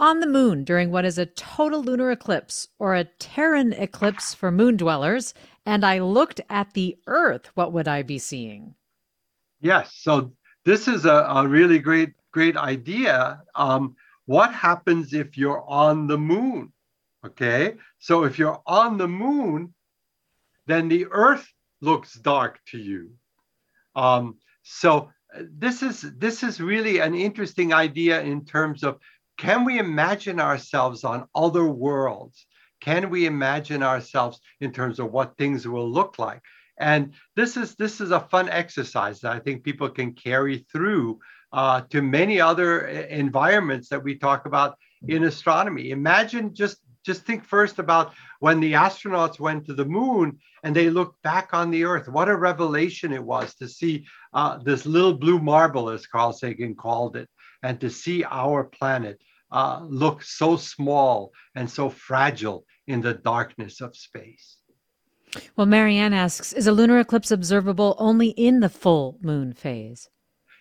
on 0.00 0.20
the 0.20 0.26
moon 0.26 0.64
during 0.64 0.90
what 0.90 1.04
is 1.04 1.18
a 1.18 1.26
total 1.26 1.82
lunar 1.82 2.10
eclipse 2.10 2.68
or 2.78 2.94
a 2.94 3.04
Terran 3.04 3.72
eclipse 3.74 4.34
for 4.34 4.50
moon 4.50 4.76
dwellers, 4.76 5.34
and 5.66 5.84
I 5.84 5.98
looked 5.98 6.40
at 6.48 6.72
the 6.72 6.96
Earth, 7.06 7.50
what 7.54 7.72
would 7.72 7.86
I 7.86 8.02
be 8.02 8.18
seeing? 8.18 8.74
Yes. 9.60 9.94
So 9.94 10.32
this 10.64 10.88
is 10.88 11.04
a, 11.04 11.26
a 11.28 11.46
really 11.46 11.78
great, 11.78 12.14
great 12.32 12.56
idea. 12.56 13.42
Um, 13.54 13.94
what 14.24 14.52
happens 14.54 15.12
if 15.12 15.36
you're 15.36 15.64
on 15.68 16.06
the 16.06 16.18
moon? 16.18 16.72
Okay. 17.24 17.74
So 17.98 18.24
if 18.24 18.38
you're 18.38 18.60
on 18.66 18.96
the 18.96 19.08
moon, 19.08 19.74
then 20.66 20.88
the 20.88 21.06
Earth 21.10 21.46
looks 21.82 22.14
dark 22.14 22.58
to 22.68 22.78
you. 22.78 23.10
Um, 23.94 24.36
so 24.62 25.10
this 25.38 25.82
is 25.82 26.02
this 26.16 26.42
is 26.42 26.60
really 26.60 26.98
an 26.98 27.14
interesting 27.14 27.72
idea 27.72 28.20
in 28.22 28.44
terms 28.44 28.82
of 28.82 28.98
can 29.40 29.64
we 29.64 29.78
imagine 29.78 30.38
ourselves 30.38 31.02
on 31.02 31.26
other 31.34 31.64
worlds? 31.64 32.46
Can 32.82 33.08
we 33.08 33.24
imagine 33.24 33.82
ourselves 33.82 34.38
in 34.60 34.70
terms 34.70 34.98
of 34.98 35.12
what 35.12 35.38
things 35.38 35.66
will 35.66 35.90
look 35.90 36.18
like? 36.18 36.42
And 36.78 37.14
this 37.36 37.56
is 37.56 37.74
this 37.74 38.02
is 38.02 38.10
a 38.10 38.20
fun 38.20 38.50
exercise 38.50 39.20
that 39.20 39.32
I 39.32 39.38
think 39.38 39.64
people 39.64 39.88
can 39.88 40.12
carry 40.12 40.66
through 40.70 41.20
uh, 41.54 41.80
to 41.88 42.02
many 42.02 42.38
other 42.38 42.86
uh, 42.86 42.92
environments 43.08 43.88
that 43.88 44.04
we 44.04 44.18
talk 44.18 44.44
about 44.44 44.76
in 45.08 45.24
astronomy. 45.24 45.90
Imagine 45.90 46.54
just 46.54 46.76
just 47.02 47.24
think 47.24 47.42
first 47.42 47.78
about 47.78 48.12
when 48.40 48.60
the 48.60 48.74
astronauts 48.74 49.40
went 49.40 49.64
to 49.64 49.74
the 49.74 49.86
moon 49.86 50.38
and 50.62 50.76
they 50.76 50.90
looked 50.90 51.22
back 51.22 51.54
on 51.54 51.70
the 51.70 51.84
earth 51.84 52.08
what 52.08 52.28
a 52.28 52.36
revelation 52.36 53.10
it 53.10 53.24
was 53.24 53.54
to 53.54 53.66
see 53.66 54.04
uh, 54.34 54.58
this 54.58 54.84
little 54.84 55.14
blue 55.14 55.38
marble 55.38 55.88
as 55.88 56.06
carl 56.06 56.30
sagan 56.30 56.74
called 56.74 57.16
it 57.16 57.26
and 57.62 57.80
to 57.80 57.88
see 57.88 58.22
our 58.24 58.64
planet 58.64 59.18
uh, 59.52 59.80
look 59.88 60.22
so 60.22 60.56
small 60.56 61.32
and 61.54 61.68
so 61.68 61.90
fragile 61.90 62.64
in 62.86 63.00
the 63.00 63.14
darkness 63.14 63.80
of 63.80 63.96
space. 63.96 64.58
Well, 65.56 65.66
Marianne 65.66 66.12
asks 66.12 66.52
Is 66.52 66.66
a 66.66 66.72
lunar 66.72 66.98
eclipse 66.98 67.30
observable 67.30 67.94
only 67.98 68.28
in 68.30 68.60
the 68.60 68.68
full 68.68 69.18
moon 69.22 69.52
phase? 69.52 70.08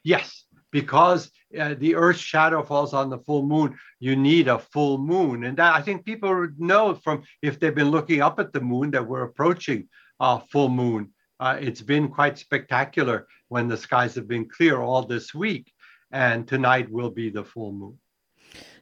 Yes, 0.04 0.46
because 0.72 1.32
uh, 1.60 1.76
the 1.78 1.96
Earth's 1.96 2.20
shadow 2.20 2.64
falls 2.64 2.94
on 2.94 3.10
the 3.10 3.18
full 3.20 3.44
moon, 3.44 3.78
you 4.00 4.16
need 4.16 4.48
a 4.48 4.60
full 4.60 4.98
moon. 4.98 5.46
And 5.46 5.58
that, 5.58 5.74
I 5.74 5.82
think 5.82 6.06
people 6.06 6.48
know 6.58 6.94
from 6.96 7.24
if 7.42 7.60
they've 7.60 7.74
been 7.74 7.92
looking 7.92 8.22
up 8.22 8.40
at 8.40 8.54
the 8.54 8.62
moon 8.62 8.92
that 8.92 9.08
we're 9.08 9.24
approaching 9.24 9.90
uh, 10.20 10.40
full 10.52 10.70
moon. 10.70 11.12
Uh, 11.40 11.58
it's 11.60 11.82
been 11.82 12.10
quite 12.10 12.38
spectacular 12.38 13.28
when 13.48 13.68
the 13.68 13.78
skies 13.78 14.14
have 14.16 14.28
been 14.28 14.48
clear 14.48 14.82
all 14.82 15.06
this 15.06 15.34
week. 15.34 15.72
And 16.12 16.48
tonight 16.48 16.92
will 16.92 17.12
be 17.12 17.30
the 17.30 17.44
full 17.44 17.72
moon. 17.72 17.98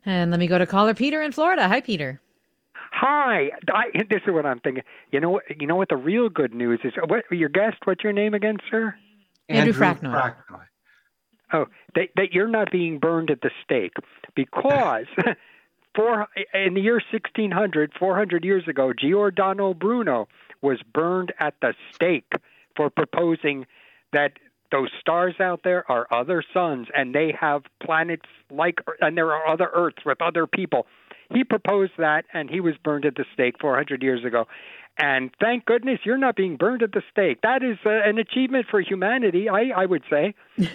And 0.08 0.32
let 0.32 0.40
me 0.40 0.48
go 0.48 0.58
to 0.58 0.66
caller 0.66 0.94
Peter 0.94 1.22
in 1.22 1.34
Florida. 1.34 1.68
Hi, 1.68 1.82
Peter. 1.82 2.22
Hi, 2.94 3.52
I, 3.68 3.92
this 4.10 4.22
is 4.26 4.34
what 4.34 4.46
I'm 4.46 4.62
thinking. 4.62 4.84
You 5.12 5.20
know, 5.20 5.42
you 5.60 5.68
know 5.68 5.76
what 5.76 5.90
the 5.90 5.98
real 5.98 6.30
good 6.30 6.54
news 6.54 6.80
is. 6.86 6.94
What 7.08 7.26
your 7.30 7.50
guest? 7.50 7.76
What's 7.84 8.06
your 8.06 8.14
name 8.14 8.34
again, 8.34 8.58
sir? 8.72 8.96
Andrew, 9.50 9.74
Andrew 9.74 9.74
Fraknoi. 9.74 10.14
Fraknoi. 10.14 10.62
Oh, 11.52 11.66
that, 11.96 12.08
that 12.16 12.32
you're 12.32 12.48
not 12.48 12.72
being 12.72 13.00
burned 13.00 13.30
at 13.30 13.42
the 13.42 13.52
stake 13.64 13.94
because 14.34 15.08
for 15.96 16.28
in 16.54 16.74
the 16.74 16.82
year 16.82 17.02
1600, 17.12 17.92
400 18.00 18.46
years 18.46 18.66
ago, 18.66 18.94
Giordano 18.98 19.74
Bruno 19.74 20.30
was 20.62 20.80
burned 20.94 21.34
at 21.38 21.54
the 21.62 21.74
stake 21.94 22.32
for 22.78 22.90
proposing 22.90 23.66
that 24.14 24.32
those 24.72 24.90
stars 25.00 25.36
out 25.40 25.62
there 25.64 25.90
are 25.90 26.08
other 26.12 26.44
suns 26.54 26.88
and 26.96 27.14
they 27.14 27.34
have 27.40 27.64
planets 27.84 28.26
like 28.52 28.80
and 29.02 29.18
there 29.18 29.32
are 29.32 29.48
other 29.48 29.70
earths 29.74 30.04
with 30.06 30.22
other 30.22 30.48
people 30.48 30.86
he 31.34 31.44
proposed 31.44 31.94
that 31.98 32.26
and 32.34 32.50
he 32.50 32.60
was 32.60 32.76
burned 32.84 33.06
at 33.06 33.16
the 33.16 33.26
stake 33.34 33.56
400 33.60 34.02
years 34.02 34.24
ago 34.26 34.46
and 34.98 35.30
thank 35.40 35.66
goodness 35.66 36.00
you're 36.04 36.18
not 36.18 36.36
being 36.36 36.58
burned 36.58 36.84
at 36.84 36.92
the 36.92 37.02
stake 37.12 37.40
that 37.42 37.64
is 37.64 37.78
uh, 37.86 37.90
an 37.90 38.18
achievement 38.18 38.66
for 38.70 38.82
humanity 38.82 39.50
i 39.50 39.72
i 39.76 39.86
would 39.86 40.04
say 40.10 40.34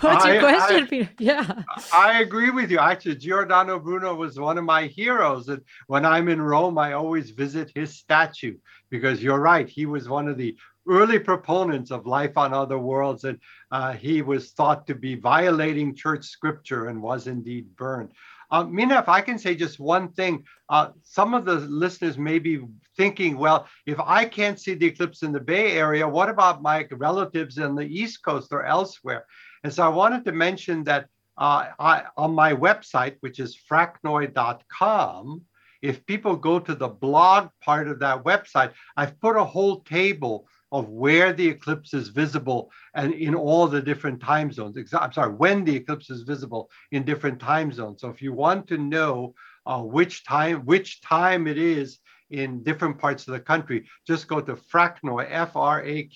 What's 0.00 0.24
your 0.24 0.36
I, 0.36 0.38
question, 0.38 0.84
I, 0.84 0.86
Peter? 0.86 1.10
Yeah. 1.18 1.62
I 1.92 2.20
agree 2.20 2.50
with 2.50 2.70
you. 2.70 2.78
Actually, 2.78 3.16
Giordano 3.16 3.78
Bruno 3.78 4.14
was 4.14 4.38
one 4.38 4.58
of 4.58 4.64
my 4.64 4.86
heroes. 4.86 5.48
And 5.48 5.62
when 5.86 6.04
I'm 6.04 6.28
in 6.28 6.40
Rome, 6.40 6.78
I 6.78 6.92
always 6.92 7.30
visit 7.30 7.72
his 7.74 7.96
statue 7.96 8.56
because 8.90 9.22
you're 9.22 9.40
right. 9.40 9.68
He 9.68 9.86
was 9.86 10.08
one 10.08 10.28
of 10.28 10.38
the 10.38 10.56
early 10.88 11.18
proponents 11.18 11.90
of 11.90 12.06
life 12.06 12.36
on 12.36 12.52
other 12.52 12.78
worlds, 12.78 13.24
and 13.24 13.38
uh, 13.70 13.92
he 13.92 14.22
was 14.22 14.52
thought 14.52 14.86
to 14.86 14.94
be 14.94 15.14
violating 15.14 15.94
church 15.94 16.26
scripture 16.26 16.88
and 16.88 17.00
was 17.00 17.26
indeed 17.26 17.74
burned. 17.76 18.12
Uh, 18.50 18.64
Mina, 18.64 18.98
if 18.98 19.08
I 19.08 19.20
can 19.20 19.38
say 19.38 19.54
just 19.54 19.80
one 19.80 20.12
thing, 20.12 20.44
uh, 20.68 20.90
some 21.02 21.34
of 21.34 21.44
the 21.44 21.56
listeners 21.56 22.18
may 22.18 22.38
be 22.38 22.60
thinking, 22.96 23.36
well, 23.36 23.66
if 23.86 23.98
I 23.98 24.26
can't 24.26 24.60
see 24.60 24.74
the 24.74 24.86
eclipse 24.86 25.22
in 25.22 25.32
the 25.32 25.40
Bay 25.40 25.72
Area, 25.72 26.06
what 26.06 26.28
about 26.28 26.62
my 26.62 26.86
relatives 26.92 27.58
in 27.58 27.74
the 27.74 27.86
East 27.86 28.22
Coast 28.22 28.52
or 28.52 28.64
elsewhere? 28.64 29.26
And 29.64 29.72
so 29.72 29.82
I 29.82 29.88
wanted 29.88 30.24
to 30.26 30.32
mention 30.32 30.84
that 30.84 31.08
uh, 31.36 31.70
I, 31.80 32.04
on 32.16 32.32
my 32.34 32.52
website, 32.52 33.16
which 33.20 33.40
is 33.40 33.58
fraknoi.com, 33.68 35.42
if 35.82 36.06
people 36.06 36.36
go 36.36 36.58
to 36.58 36.74
the 36.74 36.88
blog 36.88 37.48
part 37.60 37.88
of 37.88 37.98
that 37.98 38.24
website, 38.24 38.72
I've 38.96 39.20
put 39.20 39.36
a 39.36 39.44
whole 39.44 39.80
table 39.80 40.46
of 40.74 40.88
where 40.88 41.32
the 41.32 41.46
eclipse 41.46 41.94
is 41.94 42.08
visible 42.08 42.68
and 42.94 43.14
in 43.14 43.32
all 43.32 43.68
the 43.68 43.80
different 43.80 44.20
time 44.20 44.50
zones. 44.50 44.76
I'm 44.92 45.12
sorry, 45.12 45.32
when 45.32 45.64
the 45.64 45.76
eclipse 45.76 46.10
is 46.10 46.22
visible 46.22 46.68
in 46.90 47.04
different 47.04 47.38
time 47.38 47.70
zones. 47.70 48.00
So 48.00 48.08
if 48.08 48.20
you 48.20 48.32
want 48.32 48.66
to 48.68 48.76
know 48.76 49.34
uh, 49.66 49.80
which 49.80 50.24
time 50.24 50.66
which 50.66 51.00
time 51.00 51.46
it 51.46 51.58
is 51.58 52.00
in 52.30 52.64
different 52.64 52.98
parts 52.98 53.28
of 53.28 53.34
the 53.34 53.40
country, 53.52 53.86
just 54.04 54.26
go 54.26 54.40
to 54.40 54.56
Fraknoi, 54.56 55.28
F-R-A-K-N-O-I 55.30 56.10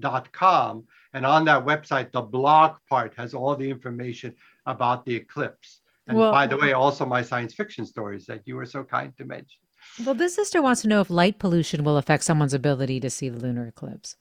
dot 0.00 0.32
com. 0.32 0.84
And 1.14 1.24
on 1.24 1.44
that 1.44 1.64
website, 1.64 2.10
the 2.10 2.22
blog 2.22 2.78
part 2.90 3.14
has 3.16 3.32
all 3.32 3.54
the 3.54 3.70
information 3.70 4.34
about 4.66 5.06
the 5.06 5.14
eclipse. 5.14 5.82
And 6.08 6.18
well, 6.18 6.32
by 6.32 6.48
the 6.48 6.56
way, 6.56 6.72
also 6.72 7.06
my 7.06 7.22
science 7.22 7.54
fiction 7.54 7.86
stories 7.86 8.26
that 8.26 8.42
you 8.44 8.56
were 8.56 8.66
so 8.66 8.82
kind 8.82 9.16
to 9.18 9.24
mention. 9.24 9.60
Well, 9.98 10.14
this 10.14 10.34
sister 10.34 10.62
wants 10.62 10.82
to 10.82 10.88
know 10.88 11.00
if 11.00 11.10
light 11.10 11.38
pollution 11.38 11.84
will 11.84 11.98
affect 11.98 12.24
someone's 12.24 12.54
ability 12.54 12.98
to 13.00 13.10
see 13.10 13.28
the 13.28 13.38
lunar 13.38 13.66
eclipse. 13.66 14.16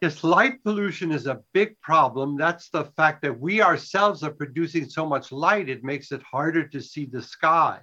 Yes, 0.00 0.22
light 0.22 0.62
pollution 0.62 1.10
is 1.10 1.26
a 1.26 1.40
big 1.52 1.80
problem. 1.80 2.36
That's 2.36 2.68
the 2.68 2.84
fact 2.84 3.22
that 3.22 3.40
we 3.40 3.62
ourselves 3.62 4.22
are 4.22 4.30
producing 4.30 4.88
so 4.88 5.06
much 5.06 5.32
light, 5.32 5.68
it 5.68 5.82
makes 5.82 6.12
it 6.12 6.22
harder 6.22 6.68
to 6.68 6.80
see 6.80 7.06
the 7.06 7.22
sky. 7.22 7.80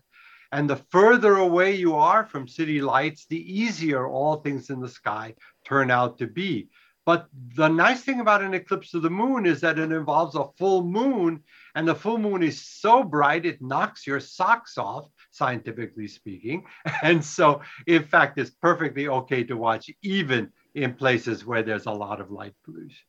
And 0.52 0.70
the 0.70 0.78
further 0.92 1.38
away 1.38 1.76
you 1.76 1.96
are 1.96 2.26
from 2.26 2.48
city 2.48 2.80
lights, 2.80 3.26
the 3.26 3.60
easier 3.60 4.08
all 4.08 4.38
things 4.38 4.70
in 4.70 4.80
the 4.80 4.88
sky 4.88 5.34
turn 5.66 5.92
out 5.92 6.18
to 6.20 6.28
be. 6.28 6.70
But 7.06 7.28
the 7.56 7.68
nice 7.68 8.02
thing 8.02 8.20
about 8.20 8.44
an 8.44 8.54
eclipse 8.54 8.94
of 8.94 9.02
the 9.02 9.10
moon 9.10 9.46
is 9.46 9.62
that 9.62 9.78
it 9.78 9.92
involves 9.92 10.36
a 10.36 10.48
full 10.58 10.84
moon, 10.84 11.44
And 11.76 11.88
the 11.88 11.96
full 11.96 12.18
moon 12.18 12.42
is 12.42 12.62
so 12.62 13.04
bright, 13.04 13.46
it 13.46 13.62
knocks 13.62 14.08
your 14.08 14.22
socks 14.22 14.78
off, 14.78 15.10
scientifically 15.36 16.08
speaking. 16.08 16.63
And 17.04 17.24
so, 17.24 17.62
in 17.88 18.04
fact, 18.04 18.38
it's 18.38 18.52
perfectly 18.52 19.08
okay 19.08 19.43
to 19.43 19.58
watch 19.58 19.89
even 20.02 20.52
in 20.74 20.93
places 20.93 21.45
where 21.45 21.63
there's 21.63 21.86
a 21.86 21.91
lot 21.91 22.21
of 22.21 22.32
light 22.32 22.54
pollution. 22.63 23.06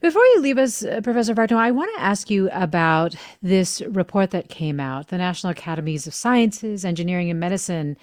Before 0.00 0.24
you 0.24 0.40
leave 0.40 0.58
us, 0.58 0.84
uh, 0.84 1.00
Professor 1.02 1.34
Fraknoi, 1.34 1.58
I 1.58 1.70
want 1.70 1.90
to 1.94 2.02
ask 2.02 2.30
you 2.30 2.50
about 2.50 3.14
this 3.40 3.82
report 3.82 4.30
that 4.30 4.48
came 4.48 4.80
out, 4.80 5.08
the 5.08 5.18
National 5.18 5.52
Academies 5.52 6.06
of 6.06 6.14
Sciences, 6.14 6.84
Engineering, 6.84 7.30
and 7.30 7.38
Medicine. 7.38 7.96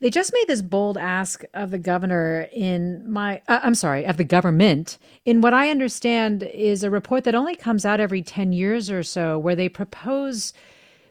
They 0.00 0.10
just 0.10 0.32
made 0.32 0.46
this 0.46 0.62
bold 0.62 0.98
ask 0.98 1.42
of 1.54 1.70
the 1.70 1.78
governor 1.78 2.48
in 2.52 3.10
my, 3.10 3.40
uh, 3.48 3.60
I'm 3.62 3.74
sorry, 3.74 4.04
of 4.04 4.18
the 4.18 4.24
government 4.24 4.98
in 5.24 5.40
what 5.40 5.54
I 5.54 5.70
understand 5.70 6.42
is 6.44 6.84
a 6.84 6.90
report 6.90 7.24
that 7.24 7.34
only 7.34 7.56
comes 7.56 7.84
out 7.84 7.98
every 7.98 8.22
10 8.22 8.52
years 8.52 8.90
or 8.90 9.02
so, 9.02 9.38
where 9.38 9.56
they 9.56 9.68
propose 9.68 10.52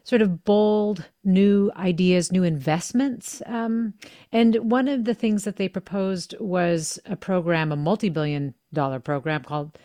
sort 0.06 0.22
of 0.22 0.44
bold 0.44 1.04
new 1.24 1.72
ideas, 1.76 2.30
new 2.30 2.44
investments. 2.44 3.42
Um, 3.44 3.94
and 4.30 4.54
one 4.70 4.86
of 4.86 5.04
the 5.04 5.14
things 5.14 5.42
that 5.42 5.56
they 5.56 5.68
proposed 5.68 6.36
was 6.38 7.00
a 7.06 7.16
program, 7.16 7.72
a 7.72 7.76
multi 7.76 8.08
billion 8.08 8.54
dollar 8.72 9.00
program 9.00 9.42
called 9.42 9.76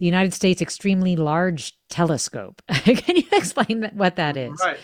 the 0.00 0.06
United 0.06 0.34
States 0.34 0.60
Extremely 0.60 1.14
Large 1.14 1.78
Telescope. 1.90 2.60
Can 2.68 3.16
you 3.16 3.28
explain 3.32 3.88
what 3.94 4.16
that 4.16 4.36
is? 4.36 4.58
Right. 4.60 4.78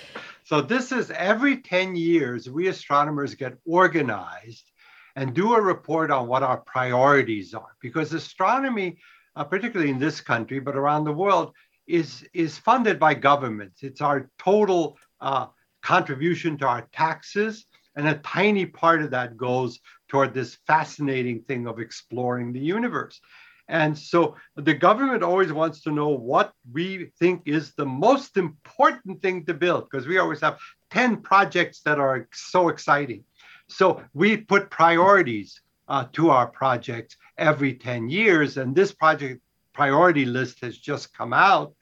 So, 0.45 0.61
this 0.61 0.93
is 0.93 1.11
every 1.11 1.57
10 1.57 1.97
years, 1.97 2.49
we 2.49 2.69
astronomers 2.69 3.35
get 3.35 3.55
organized 3.67 4.71
and 5.17 5.35
do 5.35 5.55
a 5.55 5.61
report 5.61 6.13
on 6.13 6.29
what 6.29 6.45
our 6.45 6.59
priorities 6.59 7.53
are. 7.53 7.75
Because 7.81 8.13
astronomy, 8.13 8.99
uh, 9.35 9.43
particularly 9.43 9.91
in 9.91 9.99
this 9.99 10.21
country, 10.21 10.61
but 10.61 10.77
around 10.77 11.05
the 11.05 11.13
world, 11.13 11.53
is, 11.87 12.27
is 12.33 12.59
funded 12.59 12.99
by 12.99 13.15
governments. 13.15 13.83
It's 13.83 14.01
our 14.01 14.31
total 14.39 14.99
uh, 15.21 15.47
contribution 15.83 16.57
to 16.59 16.67
our 16.67 16.89
taxes, 16.93 17.67
and 17.97 18.09
a 18.09 18.19
tiny 18.19 18.67
part 18.67 19.03
of 19.03 19.11
that 19.11 19.37
goes 19.37 19.79
toward 20.09 20.35
this 20.35 20.59
fascinating 20.67 21.43
thing 21.43 21.67
of 21.67 21.79
exploring 21.79 22.53
the 22.53 22.61
universe. 22.61 23.21
And 23.69 23.97
so 23.97 24.37
the 24.57 24.75
government 24.75 25.23
always 25.23 25.53
wants 25.53 25.83
to 25.83 25.91
know 25.91 26.09
what 26.09 26.53
we 26.73 27.11
think 27.19 27.43
is 27.47 27.73
the 27.75 27.87
most 27.87 28.37
important 28.37 29.23
thing 29.23 29.47
to 29.47 29.55
build, 29.55 29.89
because 29.91 30.07
we 30.07 30.19
always 30.19 30.41
have 30.41 30.59
10 30.91 31.19
projects 31.23 31.81
that 31.83 31.99
are 31.99 32.29
so 32.33 32.69
exciting. 32.69 33.25
So 33.69 34.03
we 34.13 34.37
put 34.37 34.71
priorities 34.71 35.61
uh, 35.89 36.07
to 36.13 36.31
our 36.31 36.47
projects 36.47 37.17
every 37.39 37.75
10 37.75 38.09
years. 38.09 38.57
And 38.57 38.75
this 38.75 38.93
project 38.93 39.41
priority 39.75 40.25
list 40.25 40.61
has 40.61 40.79
just 40.79 41.13
come 41.13 41.33
out. 41.33 41.75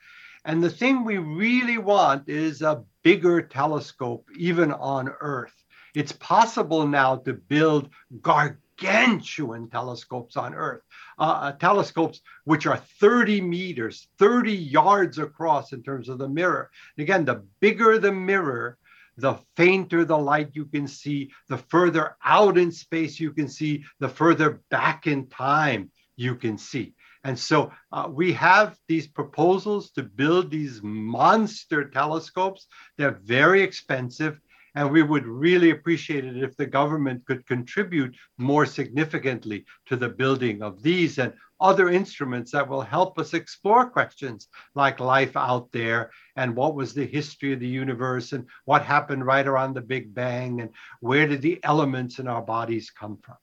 And 0.45 0.63
the 0.63 0.71
thing 0.71 1.05
we 1.05 1.19
really 1.19 1.79
want 1.79 2.29
is 2.29 2.63
a 2.63 2.83
bigger 3.05 3.43
telescope, 3.43 4.27
even 4.37 4.73
on 4.73 5.09
Earth. 5.21 5.55
It's 5.95 6.13
possible 6.13 6.87
now 6.87 7.17
to 7.17 7.35
build 7.35 7.91
gargantuan 8.23 9.69
telescopes 9.69 10.37
on 10.37 10.55
Earth, 10.55 10.83
uh, 11.19 11.23
uh, 11.23 11.53
telescopes 11.53 12.23
which 12.45 12.67
are 12.67 12.79
30 12.99 13.41
meters, 13.43 14.09
30 14.19 14.53
yards 14.53 15.19
across 15.19 15.73
in 15.73 15.83
terms 15.83 16.09
of 16.09 16.19
the 16.19 16.29
mirror. 16.29 16.71
And 16.97 17.03
again, 17.03 17.25
the 17.25 17.45
bigger 17.61 17.99
the 17.99 18.13
mirror, 18.13 18.79
the 19.19 19.35
fainter 19.57 20.05
the 20.05 20.19
light 20.19 20.51
you 20.55 20.65
can 20.65 20.89
see, 20.89 21.31
the 21.49 21.59
further 21.59 22.17
out 22.25 22.57
in 22.57 22.73
space 22.73 23.21
you 23.21 23.33
can 23.33 23.49
see, 23.49 23.85
the 24.01 24.09
further 24.09 24.63
back 24.71 25.07
in 25.07 25.29
time 25.29 25.91
you 26.17 26.35
can 26.35 26.57
see. 26.57 26.95
And 27.25 27.39
so 27.39 27.73
uh, 27.93 28.09
we 28.11 28.33
have 28.33 28.77
these 28.89 29.07
proposals 29.07 29.91
to 29.93 30.03
build 30.03 30.51
these 30.51 30.83
monster 30.83 31.89
telescopes. 31.89 32.67
They're 32.99 33.21
very 33.23 33.63
expensive. 33.63 34.41
And 34.75 34.91
we 34.91 35.03
would 35.03 35.27
really 35.27 35.71
appreciate 35.71 36.25
it 36.25 36.43
if 36.43 36.57
the 36.57 36.67
government 36.67 37.27
could 37.27 37.47
contribute 37.47 38.17
more 38.39 38.65
significantly 38.65 39.67
to 39.87 39.97
the 39.97 40.09
building 40.09 40.63
of 40.63 40.83
these 40.83 41.19
and 41.19 41.35
other 41.61 41.91
instruments 41.91 42.51
that 42.53 42.69
will 42.69 42.81
help 42.81 43.19
us 43.19 43.35
explore 43.35 43.89
questions 43.89 44.49
like 44.75 44.99
life 44.99 45.37
out 45.37 45.71
there 45.73 46.11
and 46.37 46.57
what 46.57 46.75
was 46.75 46.93
the 46.93 47.07
history 47.07 47.53
of 47.53 47.61
the 47.61 47.69
universe 47.69 48.33
and 48.33 48.47
what 48.65 48.83
happened 48.83 49.25
right 49.25 49.47
around 49.47 49.75
the 49.75 49.81
Big 49.81 50.13
Bang 50.13 50.61
and 50.61 50.71
where 51.01 51.29
did 51.29 51.43
the 51.43 51.61
elements 51.63 52.19
in 52.19 52.27
our 52.27 52.43
bodies 52.43 52.91
come 52.91 53.19
from. 53.23 53.37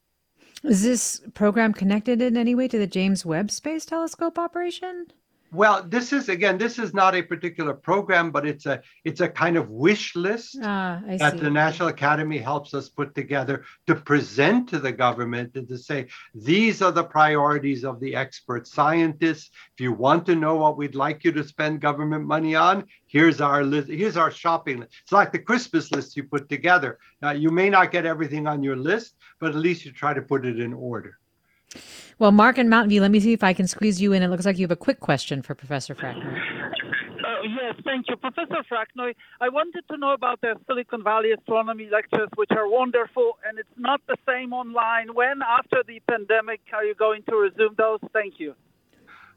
Is 0.63 0.83
this 0.83 1.21
program 1.33 1.73
connected 1.73 2.21
in 2.21 2.35
any 2.35 2.53
way 2.53 2.67
to 2.67 2.77
the 2.77 2.87
James 2.87 3.25
Webb 3.25 3.49
Space 3.49 3.85
Telescope 3.85 4.37
operation? 4.37 5.07
Well, 5.51 5.83
this 5.83 6.13
is 6.13 6.29
again, 6.29 6.59
this 6.59 6.77
is 6.77 6.93
not 6.93 7.15
a 7.15 7.23
particular 7.23 7.73
program, 7.73 8.29
but 8.29 8.45
it's 8.45 8.67
a 8.67 8.81
it's 9.03 9.19
a 9.19 9.27
kind 9.27 9.57
of 9.57 9.69
wish 9.69 10.15
list 10.15 10.57
ah, 10.63 11.01
that 11.07 11.33
see. 11.33 11.39
the 11.39 11.49
National 11.49 11.87
Academy 11.87 12.37
helps 12.37 12.75
us 12.75 12.87
put 12.87 13.15
together 13.15 13.63
to 13.87 13.95
present 13.95 14.69
to 14.69 14.79
the 14.79 14.91
government 14.91 15.55
and 15.55 15.67
to 15.67 15.77
say 15.77 16.07
these 16.35 16.83
are 16.83 16.91
the 16.91 17.03
priorities 17.03 17.83
of 17.83 17.99
the 17.99 18.15
expert 18.15 18.67
scientists. 18.67 19.49
If 19.73 19.81
you 19.81 19.91
want 19.91 20.27
to 20.27 20.35
know 20.35 20.55
what 20.55 20.77
we'd 20.77 20.93
like 20.93 21.23
you 21.23 21.31
to 21.31 21.43
spend 21.43 21.81
government 21.81 22.25
money 22.27 22.53
on, 22.53 22.85
here's 23.07 23.41
our 23.41 23.63
list. 23.63 23.89
Here's 23.89 24.17
our 24.17 24.29
shopping 24.29 24.81
list. 24.81 24.93
It's 25.01 25.11
like 25.11 25.31
the 25.31 25.39
Christmas 25.39 25.91
list 25.91 26.15
you 26.15 26.25
put 26.25 26.47
together. 26.47 26.99
Now, 27.23 27.31
you 27.31 27.49
may 27.49 27.71
not 27.71 27.91
get 27.91 28.05
everything 28.05 28.45
on 28.45 28.61
your 28.61 28.75
list, 28.75 29.15
but 29.39 29.49
at 29.49 29.55
least 29.55 29.83
you 29.83 29.91
try 29.91 30.13
to 30.13 30.21
put 30.21 30.45
it 30.45 30.59
in 30.59 30.73
order. 30.73 31.17
Well, 32.17 32.31
Mark 32.31 32.57
in 32.57 32.69
Mountain 32.69 32.89
View, 32.89 33.01
let 33.01 33.11
me 33.11 33.19
see 33.19 33.33
if 33.33 33.43
I 33.43 33.53
can 33.53 33.67
squeeze 33.67 34.01
you 34.01 34.13
in. 34.13 34.23
It 34.23 34.27
looks 34.27 34.45
like 34.45 34.57
you 34.57 34.63
have 34.63 34.71
a 34.71 34.75
quick 34.75 34.99
question 34.99 35.41
for 35.41 35.55
Professor 35.55 35.95
Fraknoi. 35.95 36.37
Uh, 37.29 37.41
yes, 37.43 37.75
thank 37.85 38.07
you. 38.09 38.15
Professor 38.17 38.63
Fraknoi, 38.69 39.13
I 39.39 39.49
wanted 39.49 39.83
to 39.91 39.97
know 39.97 40.13
about 40.13 40.41
the 40.41 40.55
Silicon 40.67 41.03
Valley 41.03 41.31
astronomy 41.31 41.87
lectures, 41.91 42.29
which 42.35 42.51
are 42.51 42.67
wonderful, 42.67 43.37
and 43.47 43.59
it's 43.59 43.69
not 43.77 44.01
the 44.07 44.17
same 44.27 44.51
online. 44.51 45.13
When, 45.13 45.41
after 45.41 45.83
the 45.87 46.01
pandemic, 46.09 46.61
are 46.73 46.83
you 46.83 46.95
going 46.95 47.23
to 47.29 47.35
resume 47.35 47.75
those? 47.77 47.99
Thank 48.13 48.39
you. 48.39 48.55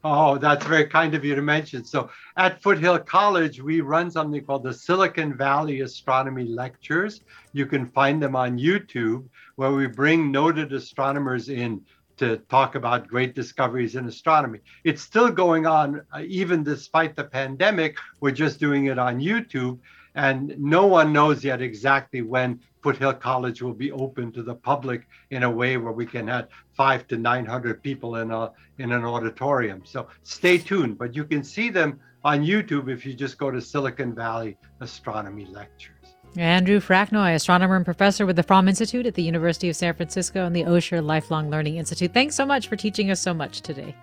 Oh, 0.04 0.36
that's 0.36 0.66
very 0.66 0.86
kind 0.86 1.14
of 1.14 1.24
you 1.24 1.36
to 1.36 1.42
mention. 1.42 1.84
So 1.84 2.10
at 2.36 2.60
Foothill 2.60 2.98
College, 2.98 3.62
we 3.62 3.82
run 3.82 4.10
something 4.10 4.44
called 4.44 4.64
the 4.64 4.74
Silicon 4.74 5.36
Valley 5.36 5.82
Astronomy 5.82 6.44
Lectures. 6.44 7.20
You 7.52 7.66
can 7.66 7.86
find 7.90 8.20
them 8.20 8.34
on 8.34 8.58
YouTube, 8.58 9.28
where 9.54 9.70
we 9.70 9.86
bring 9.86 10.32
noted 10.32 10.72
astronomers 10.72 11.48
in 11.50 11.82
to 12.18 12.38
talk 12.48 12.74
about 12.74 13.08
great 13.08 13.34
discoveries 13.34 13.96
in 13.96 14.06
astronomy. 14.06 14.60
It's 14.84 15.02
still 15.02 15.30
going 15.30 15.66
on, 15.66 16.02
uh, 16.12 16.22
even 16.26 16.62
despite 16.62 17.16
the 17.16 17.24
pandemic. 17.24 17.96
We're 18.20 18.32
just 18.32 18.60
doing 18.60 18.86
it 18.86 18.98
on 18.98 19.20
YouTube, 19.20 19.78
and 20.14 20.54
no 20.58 20.86
one 20.86 21.12
knows 21.12 21.44
yet 21.44 21.62
exactly 21.62 22.22
when 22.22 22.60
Foothill 22.82 23.14
College 23.14 23.62
will 23.62 23.74
be 23.74 23.92
open 23.92 24.32
to 24.32 24.42
the 24.42 24.54
public 24.54 25.06
in 25.30 25.44
a 25.44 25.50
way 25.50 25.76
where 25.76 25.92
we 25.92 26.04
can 26.04 26.28
have 26.28 26.48
five 26.74 27.06
to 27.08 27.16
900 27.16 27.82
people 27.82 28.16
in 28.16 28.30
a 28.30 28.52
in 28.78 28.92
an 28.92 29.04
auditorium. 29.04 29.82
So 29.84 30.08
stay 30.22 30.58
tuned, 30.58 30.98
but 30.98 31.14
you 31.14 31.24
can 31.24 31.44
see 31.44 31.70
them 31.70 32.00
on 32.24 32.44
YouTube 32.44 32.90
if 32.90 33.06
you 33.06 33.14
just 33.14 33.38
go 33.38 33.50
to 33.50 33.60
Silicon 33.60 34.14
Valley 34.14 34.56
Astronomy 34.80 35.46
Lecture. 35.46 35.91
Andrew 36.36 36.80
Fraknoi, 36.80 37.34
astronomer 37.34 37.76
and 37.76 37.84
professor 37.84 38.24
with 38.24 38.36
the 38.36 38.42
Fromm 38.42 38.66
Institute 38.66 39.04
at 39.06 39.14
the 39.14 39.22
University 39.22 39.68
of 39.68 39.76
San 39.76 39.92
Francisco 39.94 40.46
and 40.46 40.56
the 40.56 40.62
Osher 40.62 41.04
Lifelong 41.04 41.50
Learning 41.50 41.76
Institute. 41.76 42.14
Thanks 42.14 42.34
so 42.34 42.46
much 42.46 42.68
for 42.68 42.76
teaching 42.76 43.10
us 43.10 43.20
so 43.20 43.34
much 43.34 43.60
today. 43.60 43.94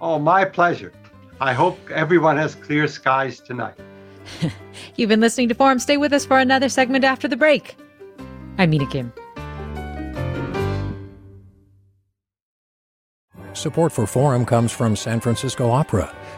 Oh, 0.00 0.18
my 0.18 0.44
pleasure. 0.44 0.92
I 1.40 1.52
hope 1.52 1.78
everyone 1.90 2.36
has 2.36 2.54
clear 2.54 2.86
skies 2.86 3.40
tonight. 3.40 3.74
You've 4.96 5.08
been 5.08 5.20
listening 5.20 5.48
to 5.48 5.54
Forum. 5.56 5.80
Stay 5.80 5.96
with 5.96 6.12
us 6.12 6.24
for 6.24 6.38
another 6.38 6.68
segment 6.68 7.04
after 7.04 7.26
the 7.26 7.36
break. 7.36 7.76
I'm 8.58 8.70
Mina 8.70 8.86
Kim. 8.86 9.12
Support 13.54 13.92
for 13.92 14.06
Forum 14.06 14.44
comes 14.44 14.70
from 14.70 14.94
San 14.94 15.18
Francisco 15.18 15.70
Opera. 15.70 16.14